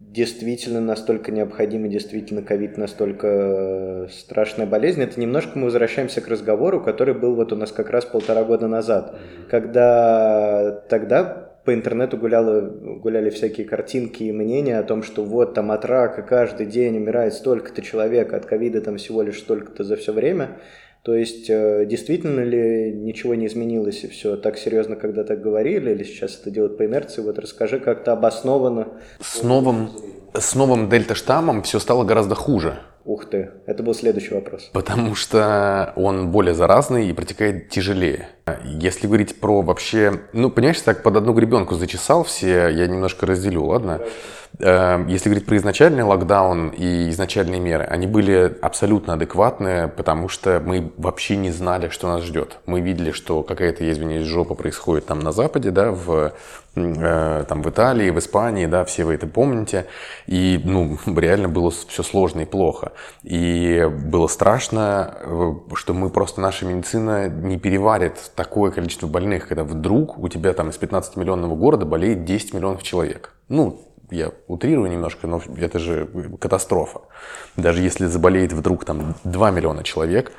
[0.00, 5.02] действительно настолько необходимы, действительно ковид настолько страшная болезнь.
[5.02, 8.68] Это немножко мы возвращаемся к разговору, который был вот у нас как раз полтора года
[8.68, 9.16] назад,
[9.48, 15.72] когда тогда по интернету гуляло, гуляли всякие картинки и мнения о том, что вот там
[15.72, 20.12] от рака каждый день умирает столько-то человек, от ковида там всего лишь столько-то за все
[20.12, 20.58] время.
[21.02, 25.90] То есть, э, действительно ли ничего не изменилось и все так серьезно, когда так говорили,
[25.90, 27.20] или сейчас это делают по инерции?
[27.20, 28.88] Вот расскажи как-то обоснованно.
[29.20, 29.90] С новым,
[30.34, 32.78] с новым дельта-штаммом все стало гораздо хуже.
[33.06, 34.68] Ух ты, это был следующий вопрос.
[34.72, 38.30] Потому что он более заразный и протекает тяжелее.
[38.64, 40.22] Если говорить про вообще...
[40.32, 44.00] Ну, понимаешь, так под одну гребенку зачесал все, я немножко разделю, ладно?
[44.58, 50.60] Эм, если говорить про изначальный локдаун и изначальные меры, они были абсолютно адекватные, потому что
[50.64, 52.58] мы вообще не знали, что нас ждет.
[52.66, 56.32] Мы видели, что какая-то, извиняюсь, жопа происходит там на Западе, да, в,
[56.76, 59.86] там в Италии, в Испании, да, все вы это помните.
[60.26, 62.92] И, ну, реально было все сложно и плохо.
[63.22, 69.64] И было страшно, э, что мы просто, наша медицина не переварит такое количество больных, когда
[69.64, 73.32] вдруг у тебя там из 15-миллионного города болеет 10 миллионов человек.
[73.48, 76.08] Ну, я утрирую немножко, но это же
[76.38, 77.00] катастрофа.
[77.56, 80.32] Даже если заболеет вдруг там 2 миллиона человек,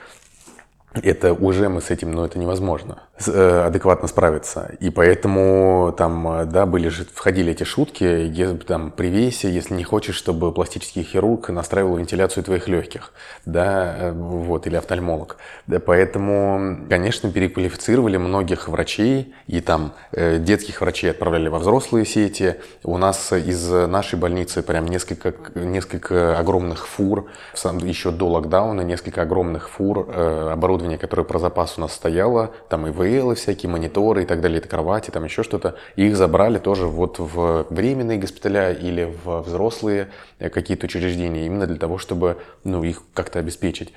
[1.03, 4.71] это уже мы с этим, но ну, это невозможно э, адекватно справиться.
[4.79, 9.83] И поэтому там, э, да, были же, входили эти шутки, там, при весе, если не
[9.83, 13.11] хочешь, чтобы пластический хирург настраивал вентиляцию твоих легких,
[13.45, 15.37] да, э, вот, или офтальмолог.
[15.67, 22.55] Да, поэтому, конечно, переквалифицировали многих врачей, и там детских врачей отправляли во взрослые сети.
[22.83, 29.69] У нас из нашей больницы прям несколько, несколько огромных фур, еще до локдауна, несколько огромных
[29.69, 34.41] фур оборудования оборудование, которое про запас у нас стояло, там ИВЛ, всякие мониторы и так
[34.41, 39.41] далее, это кровати, там еще что-то, их забрали тоже вот в временные госпиталя или в
[39.41, 40.07] взрослые
[40.39, 43.93] э, какие-то учреждения, именно для того, чтобы ну, их как-то обеспечить.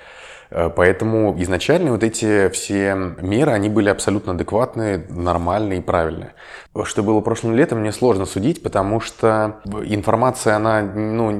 [0.51, 6.33] Э, поэтому изначально вот эти все меры, они были абсолютно адекватные, нормальные и правильные.
[6.83, 11.31] Что было прошлым летом, мне сложно судить, потому что информация, она, ну,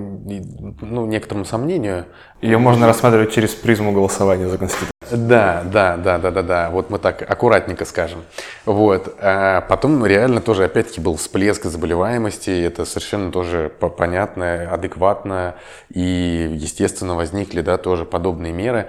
[0.82, 2.06] ну некоторому сомнению.
[2.42, 4.91] Ее можно рассматривать через призму голосования за Конституцию.
[5.12, 6.70] Да, да, да, да, да, да.
[6.70, 8.24] Вот мы так аккуратненько скажем.
[8.66, 9.16] Вот.
[9.20, 12.50] А потом реально тоже опять-таки был всплеск заболеваемости.
[12.64, 15.56] Это совершенно тоже понятно, адекватно.
[15.90, 18.88] И, естественно, возникли, да, тоже подобные меры.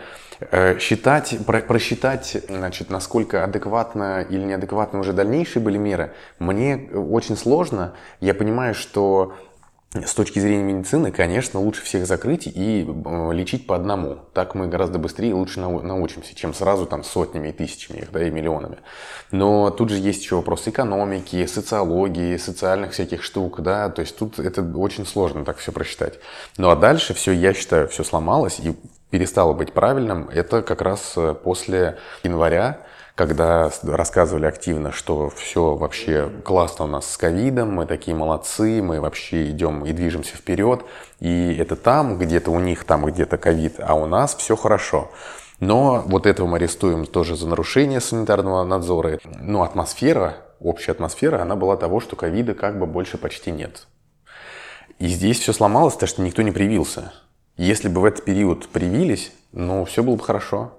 [0.51, 7.93] Э, считать, просчитать, значит, насколько адекватно или неадекватно уже дальнейшие были меры, мне очень сложно.
[8.21, 9.35] Я понимаю, что
[9.95, 12.87] с точки зрения медицины, конечно, лучше всех закрыть и
[13.31, 14.21] лечить по одному.
[14.33, 18.27] Так мы гораздо быстрее и лучше научимся, чем сразу там сотнями и тысячами их, да,
[18.27, 18.79] и миллионами.
[19.33, 24.39] Но тут же есть еще вопрос экономики, социологии, социальных всяких штук, да, то есть тут
[24.39, 26.19] это очень сложно так все просчитать.
[26.57, 28.75] Ну а дальше все, я считаю, все сломалось и
[29.11, 30.31] перестало быть правильным.
[30.31, 32.81] Это как раз э, после января
[33.15, 39.01] когда рассказывали активно, что все вообще классно у нас с ковидом, мы такие молодцы, мы
[39.01, 40.85] вообще идем и движемся вперед,
[41.21, 45.11] и это там, где-то у них там где-то ковид, а у нас все хорошо.
[45.61, 49.21] Но вот этого мы арестуем тоже за нарушение санитарного надзора.
[49.41, 53.87] Ну, атмосфера, общая атмосфера, она была того, что ковида как бы больше почти нет.
[54.99, 57.13] И здесь все сломалось, потому что никто не привился.
[57.57, 60.73] Если бы в этот период привились, ну, все было бы хорошо.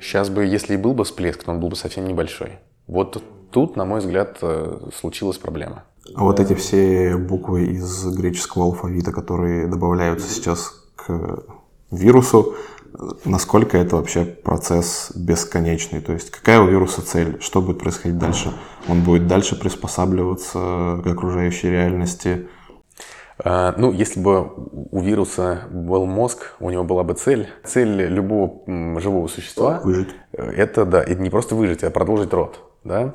[0.00, 2.58] Сейчас бы, если и был бы всплеск, то он был бы совсем небольшой.
[2.86, 5.84] Вот тут, на мой взгляд, э, случилась проблема.
[6.14, 11.42] А вот эти все буквы из греческого алфавита, которые добавляются сейчас к
[11.90, 12.54] вирусу,
[13.24, 16.00] насколько это вообще процесс бесконечный?
[16.00, 17.38] То есть какая у вируса цель?
[17.40, 18.52] Что будет происходить дальше?
[18.88, 22.48] Он будет дальше приспосабливаться к окружающей реальности?
[23.44, 24.50] А, ну, если бы
[24.90, 27.48] у вируса был мозг, у него была бы цель.
[27.64, 30.08] Цель любого живого существа выжить.
[30.32, 32.60] Это, да, это не просто выжить, а продолжить род.
[32.84, 33.14] да,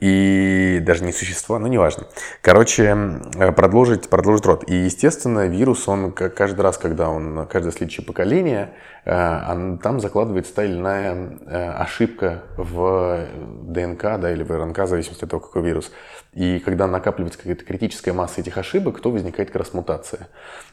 [0.00, 2.06] и даже не существа, ну неважно.
[2.40, 2.96] Короче,
[3.36, 4.64] э, продолжить, продолжить род.
[4.70, 8.70] И, естественно, вирус, он каждый раз, когда он, каждое следующее поколение,
[9.04, 13.26] э, там закладывается та или иная э, ошибка в
[13.64, 15.90] ДНК, да, или в РНК, в зависимости от того, какой вирус.
[16.38, 20.28] И когда накапливается какая-то критическая масса этих ошибок, то возникает как раз мутация.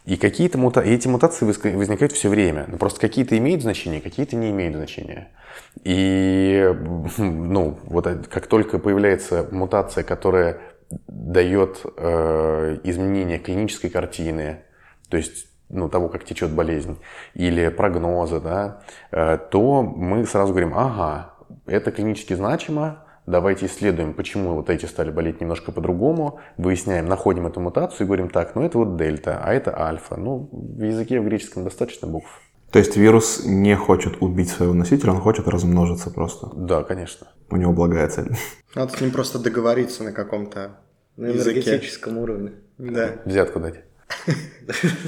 [0.06, 0.82] И какие-то мута...
[0.82, 2.66] и эти мутации возникают все время.
[2.68, 5.32] Но просто какие-то имеют значение, какие-то не имеют значения.
[5.84, 6.72] И
[7.18, 10.60] ну, вот как только появляется мутация, которая
[11.08, 14.60] дает э, изменение клинической картины,
[15.10, 17.00] то есть ну, того, как течет болезнь,
[17.34, 21.34] или прогноза, да, э, то мы сразу говорим, ага,
[21.66, 27.60] это клинически значимо, давайте исследуем, почему вот эти стали болеть немножко по-другому, выясняем, находим эту
[27.60, 30.16] мутацию и говорим, так, ну это вот дельта, а это альфа.
[30.16, 32.42] Ну, в языке в греческом достаточно букв.
[32.72, 36.48] То есть вирус не хочет убить своего носителя, он хочет размножиться просто.
[36.56, 37.28] Да, конечно.
[37.50, 38.36] У него благая цель.
[38.76, 40.78] Надо с ним просто договориться на каком-то
[41.16, 42.52] на энергетическом уровне.
[42.78, 43.12] Да.
[43.26, 43.82] Взятку дать.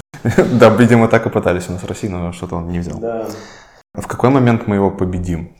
[0.59, 2.99] Да, видимо, так и пытались у нас в России, но что-то он не взял.
[2.99, 3.30] Да.
[3.93, 5.55] В какой момент мы его победим?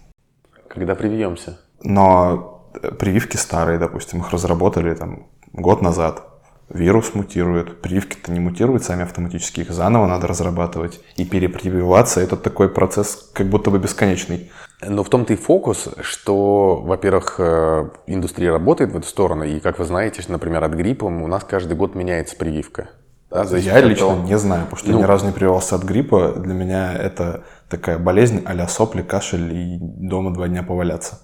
[0.68, 1.60] Когда привьемся.
[1.82, 2.70] Но
[3.00, 6.24] прививки старые, допустим, их разработали там год назад.
[6.70, 11.00] Вирус мутирует, прививки-то не мутируют сами автоматически, их заново надо разрабатывать.
[11.16, 14.52] И перепрививаться– это такой процесс как будто бы бесконечный.
[14.82, 19.80] Но в том-то и фокус, что, во-первых, э, индустрия работает в эту сторону, и, как
[19.80, 22.90] вы знаете, например, от гриппа у нас каждый год меняется прививка.
[23.30, 24.24] Да, я лично того...
[24.24, 26.34] не знаю, потому что ну, я ни разу не прививался от гриппа.
[26.38, 31.20] Для меня это такая болезнь а сопли, кашель и дома два дня поваляться.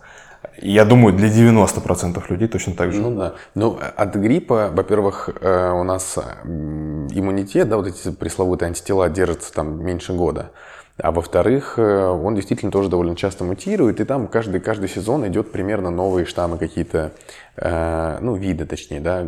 [0.62, 3.02] Я думаю, для 90% людей точно так же.
[3.02, 3.34] Ну да.
[3.56, 9.84] Ну, от гриппа, во-первых, э, у нас иммунитет, да, вот эти пресловутые антитела держатся там
[9.84, 10.52] меньше года.
[10.98, 15.52] А во-вторых, э, он действительно тоже довольно часто мутирует, и там каждый, каждый сезон идет
[15.52, 17.14] примерно новые штаммы какие-то,
[17.58, 19.24] э, ну, виды, точнее, да,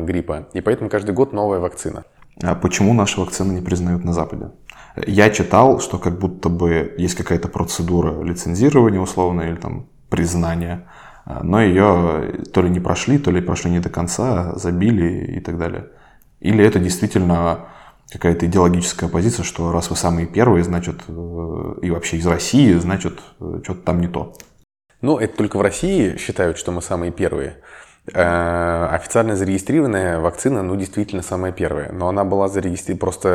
[0.00, 0.48] гриппа.
[0.54, 2.04] И поэтому каждый год новая вакцина.
[2.42, 4.52] А почему наши вакцины не признают на Западе?
[5.06, 10.86] Я читал, что как будто бы есть какая-то процедура лицензирования условно или там признания,
[11.24, 15.40] а, но ее то ли не прошли, то ли прошли не до конца, забили и
[15.40, 15.86] так далее.
[16.40, 17.68] Или это действительно
[18.12, 23.20] какая-то идеологическая позиция, что раз вы самые первые, значит, э, и вообще из России, значит,
[23.40, 24.34] э, что-то там не то.
[25.00, 27.56] Ну, это только в России считают, что мы самые первые.
[28.12, 31.90] Э, официально зарегистрированная вакцина, ну, действительно самая первая.
[31.92, 33.28] Но она была зарегистрирована, просто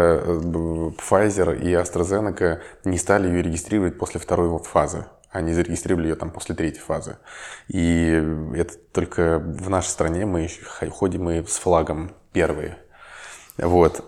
[0.99, 5.05] Pfizer и AstraZeneca не стали ее регистрировать после второй фазы.
[5.37, 7.17] Они зарегистрировали ее там после третьей фазы.
[7.67, 8.23] И
[8.55, 10.49] это только в нашей стране мы
[10.89, 12.77] ходим мы с флагом первые.
[13.57, 14.03] Вот.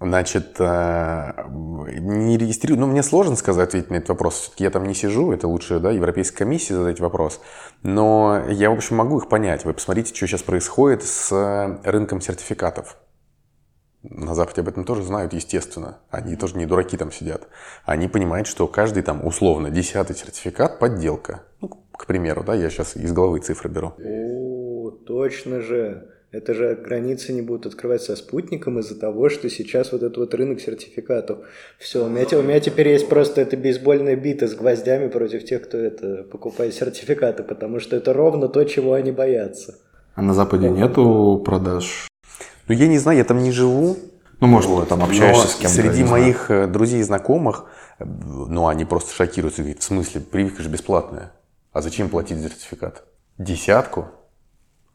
[0.00, 2.80] Значит, э, не регистрирую.
[2.80, 4.34] Ну, мне сложно сказать, ответить на этот вопрос.
[4.34, 7.40] Все-таки я там не сижу, это лучше, да, Европейской комиссии задать вопрос.
[7.82, 9.64] Но я, в общем, могу их понять.
[9.64, 12.96] Вы посмотрите, что сейчас происходит с рынком сертификатов.
[14.10, 15.98] На Западе об этом тоже знают, естественно.
[16.10, 17.48] Они тоже не дураки там сидят.
[17.84, 21.42] Они понимают, что каждый там, условно, десятый сертификат– подделка.
[21.60, 23.92] Ну, к примеру, да, я сейчас из головы цифры беру.
[23.98, 26.08] О, точно же.
[26.30, 30.34] Это же границы не будут открываться со спутником из-за того, что сейчас вот этот вот
[30.34, 31.38] рынок сертификатов.
[31.78, 35.64] Все, у меня, у меня теперь есть просто эта бейсбольная бита с гвоздями против тех,
[35.64, 39.76] кто это покупает сертификаты, потому что это ровно то, чего они боятся.
[40.14, 42.08] А на Западе нету продаж
[42.68, 43.96] ну, я не знаю, я там не живу.
[44.40, 45.74] Ну, может, вот, там общаешься с кем-то.
[45.74, 46.64] Среди моих знаю.
[46.64, 47.64] Э, друзей и знакомых,
[47.98, 49.62] э, ну, они просто шокируются.
[49.62, 51.32] Говорят, в смысле, прививка же бесплатная.
[51.72, 53.04] А зачем платить за сертификат?
[53.36, 54.06] Десятку?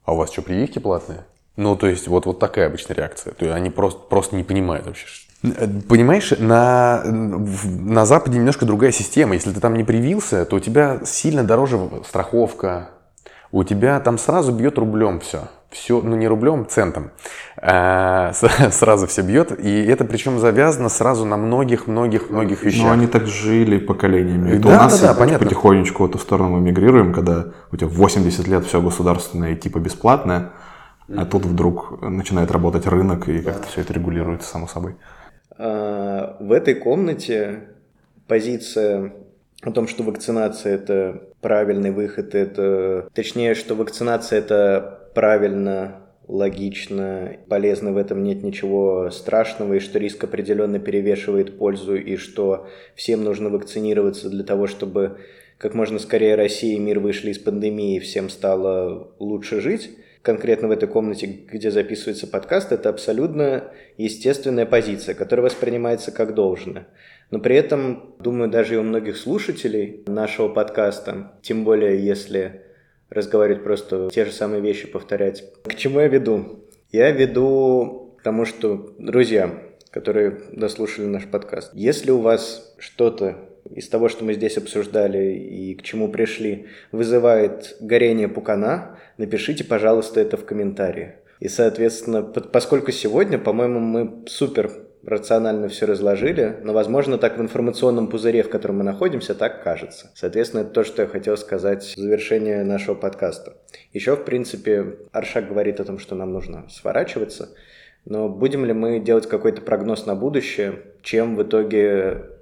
[0.06, 1.26] А у вас что, прививки платные?
[1.56, 3.34] Ну, то есть, вот, вот такая обычная реакция.
[3.34, 5.06] То есть, они просто, просто не понимают вообще.
[5.44, 9.34] Э, понимаешь, на, на Западе немножко другая система.
[9.34, 12.92] Если ты там не привился, то у тебя сильно дороже страховка.
[13.54, 15.44] У тебя там сразу бьет рублем все
[15.74, 17.12] все, ну не рублем, центом,
[17.58, 18.32] а,
[18.72, 19.60] сразу все бьет.
[19.60, 22.86] И это причем завязано сразу на многих-многих-многих вещах.
[22.86, 24.52] Но они так жили поколениями.
[24.52, 25.46] Это да, у нас да, да, понятно.
[25.46, 29.80] потихонечку в эту сторону мы мигрируем, когда у тебя 80 лет все государственное и типа
[29.80, 30.52] бесплатное,
[31.16, 34.96] а тут вдруг начинает работать рынок и как-то все это регулируется само собой.
[35.58, 37.70] А, в этой комнате
[38.28, 39.14] позиция
[39.64, 47.92] о том, что вакцинация это правильный выход, это точнее, что вакцинация это правильно, логично, полезно
[47.92, 53.50] в этом нет ничего страшного, и что риск определенно перевешивает пользу, и что всем нужно
[53.50, 55.18] вакцинироваться для того, чтобы
[55.58, 59.92] как можно скорее Россия и мир вышли из пандемии, и всем стало лучше жить.
[60.24, 63.66] Конкретно в этой комнате, где записывается подкаст, это абсолютно
[63.98, 66.88] естественная позиция, которая воспринимается как должное.
[67.30, 72.62] Но при этом, думаю, даже и у многих слушателей нашего подкаста, тем более если
[73.10, 75.44] разговаривать просто те же самые вещи повторять.
[75.64, 76.64] К чему я веду?
[76.90, 79.52] Я веду к тому, что, друзья,
[79.90, 85.76] которые дослушали наш подкаст, если у вас что-то из того, что мы здесь обсуждали и
[85.76, 91.16] к чему пришли, вызывает горение пукана, напишите, пожалуйста, это в комментарии.
[91.40, 94.72] И, соответственно, поскольку сегодня, по-моему, мы супер
[95.06, 100.12] рационально все разложили, но, возможно, так в информационном пузыре, в котором мы находимся, так кажется.
[100.16, 103.58] Соответственно, это то, что я хотел сказать в завершение нашего подкаста.
[103.92, 107.50] Еще, в принципе, Аршак говорит о том, что нам нужно сворачиваться,
[108.06, 112.33] но будем ли мы делать какой-то прогноз на будущее, чем в итоге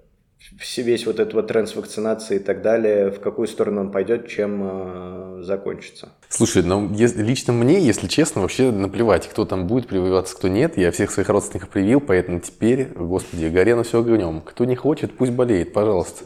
[0.78, 4.28] весь вот этот вот тренд с вакцинацией и так далее, в какую сторону он пойдет,
[4.28, 6.10] чем э, закончится.
[6.30, 10.78] Слушай, ну если, лично мне, если честно, вообще наплевать, кто там будет прививаться, кто нет.
[10.78, 14.42] Я всех своих родственников привил, поэтому теперь, господи, горе на все огнем.
[14.42, 16.26] Кто не хочет, пусть болеет, пожалуйста.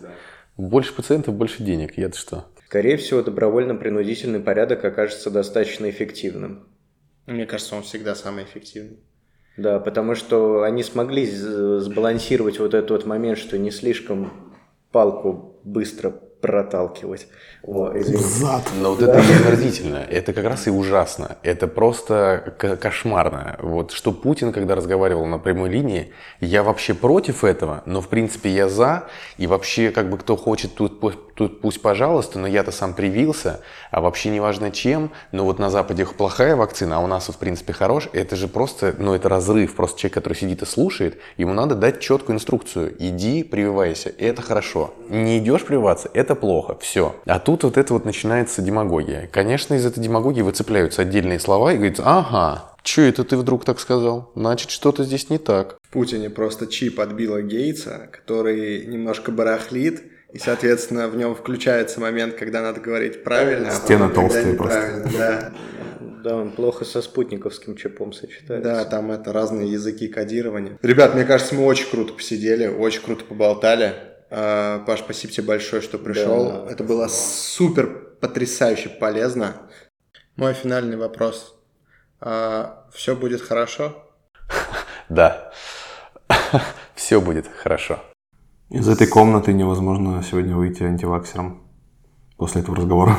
[0.58, 1.98] Больше пациентов, больше денег.
[1.98, 2.46] Я-то что?
[2.68, 6.68] Скорее всего, добровольно-принудительный порядок окажется достаточно эффективным.
[7.26, 9.00] Мне кажется, он всегда самый эффективный.
[9.58, 14.32] Да, потому что они смогли сбалансировать вот этот вот момент, что не слишком
[14.92, 16.14] палку быстро
[16.46, 17.28] проталкивать.
[17.64, 18.62] О, Зад.
[18.80, 21.38] Но вот это не омерзительно, это как раз и ужасно.
[21.42, 23.58] Это просто кошмарно.
[23.60, 28.50] Вот что Путин, когда разговаривал на прямой линии, я вообще против этого, но в принципе
[28.52, 29.08] я за.
[29.38, 31.02] И вообще, как бы кто хочет, тут,
[31.34, 33.62] тут пусть пожалуйста, но я-то сам привился,
[33.96, 35.10] а вообще не важно чем.
[35.32, 38.10] Но вот на Западе плохая вакцина, а у нас в принципе хорош.
[38.12, 39.74] Это же просто, ну это разрыв.
[39.74, 42.94] Просто человек, который сидит и слушает, ему надо дать четкую инструкцию.
[43.00, 44.94] Иди, прививайся, это хорошо.
[45.08, 47.16] Не идешь прививаться, это плохо, все.
[47.26, 49.30] А тут вот это вот начинается демагогия.
[49.32, 53.80] Конечно, из этой демагогии выцепляются отдельные слова и говорится, ага, Че это ты вдруг так
[53.80, 54.32] сказал?
[54.36, 55.78] Значит, что-то здесь не так.
[55.82, 60.04] В Путине просто чип от Билла Гейтса, который немножко барахлит,
[60.36, 63.70] и, соответственно, в нем включается момент, когда надо говорить правильно.
[63.70, 65.10] А Стены а толстые просто.
[65.18, 65.54] Да.
[66.26, 68.70] Да, он плохо со спутниковским чипом сочетается.
[68.70, 70.78] Да, там это разные языки кодирования.
[70.82, 73.96] Ребят, мне кажется, мы очень круто посидели, очень круто поболтали.
[74.30, 76.66] А, Паш, спасибо тебе большое, что пришел.
[76.66, 77.88] Да, Это было супер
[78.20, 79.70] потрясающе полезно.
[80.36, 81.56] Мой финальный вопрос.
[82.20, 84.12] А, все будет хорошо?
[85.08, 85.54] Да.
[86.96, 88.02] Все будет хорошо.
[88.72, 91.62] Из этой комнаты невозможно сегодня выйти антиваксером
[92.36, 93.18] после этого разговора.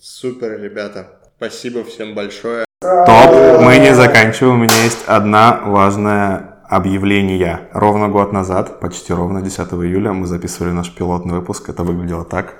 [0.00, 1.20] Супер, ребята.
[1.36, 2.64] Спасибо всем большое.
[2.80, 4.56] Топ, мы не заканчиваем.
[4.56, 7.68] У меня есть одна важная объявления.
[7.72, 11.68] Ровно год назад, почти ровно 10 июля, мы записывали наш пилотный выпуск.
[11.68, 12.54] Это выглядело так.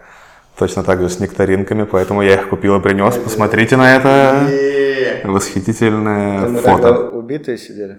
[0.57, 3.17] Точно так же с нектаринками, поэтому я их купил и принес.
[3.17, 4.47] Посмотрите на это
[5.25, 7.09] восхитительное фото.
[7.09, 7.99] убитые сидели?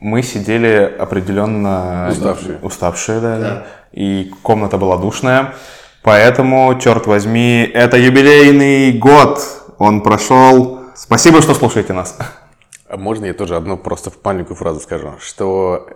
[0.00, 3.66] Мы сидели определенно уставшие, уставшие да, да.
[3.92, 5.54] И комната была душная.
[6.02, 9.40] Поэтому, черт возьми, это юбилейный год.
[9.78, 10.80] Он прошел.
[10.94, 12.16] Спасибо, что слушаете нас.
[12.88, 15.86] А можно я тоже одну просто маленькую фразу скажу, что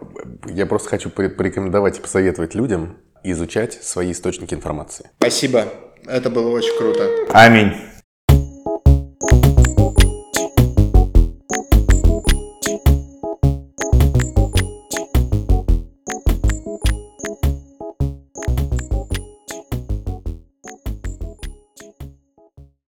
[0.47, 5.11] я просто хочу порекомендовать и посоветовать людям изучать свои источники информации.
[5.19, 5.65] Спасибо,
[6.07, 7.09] это было очень круто.
[7.33, 7.73] Аминь.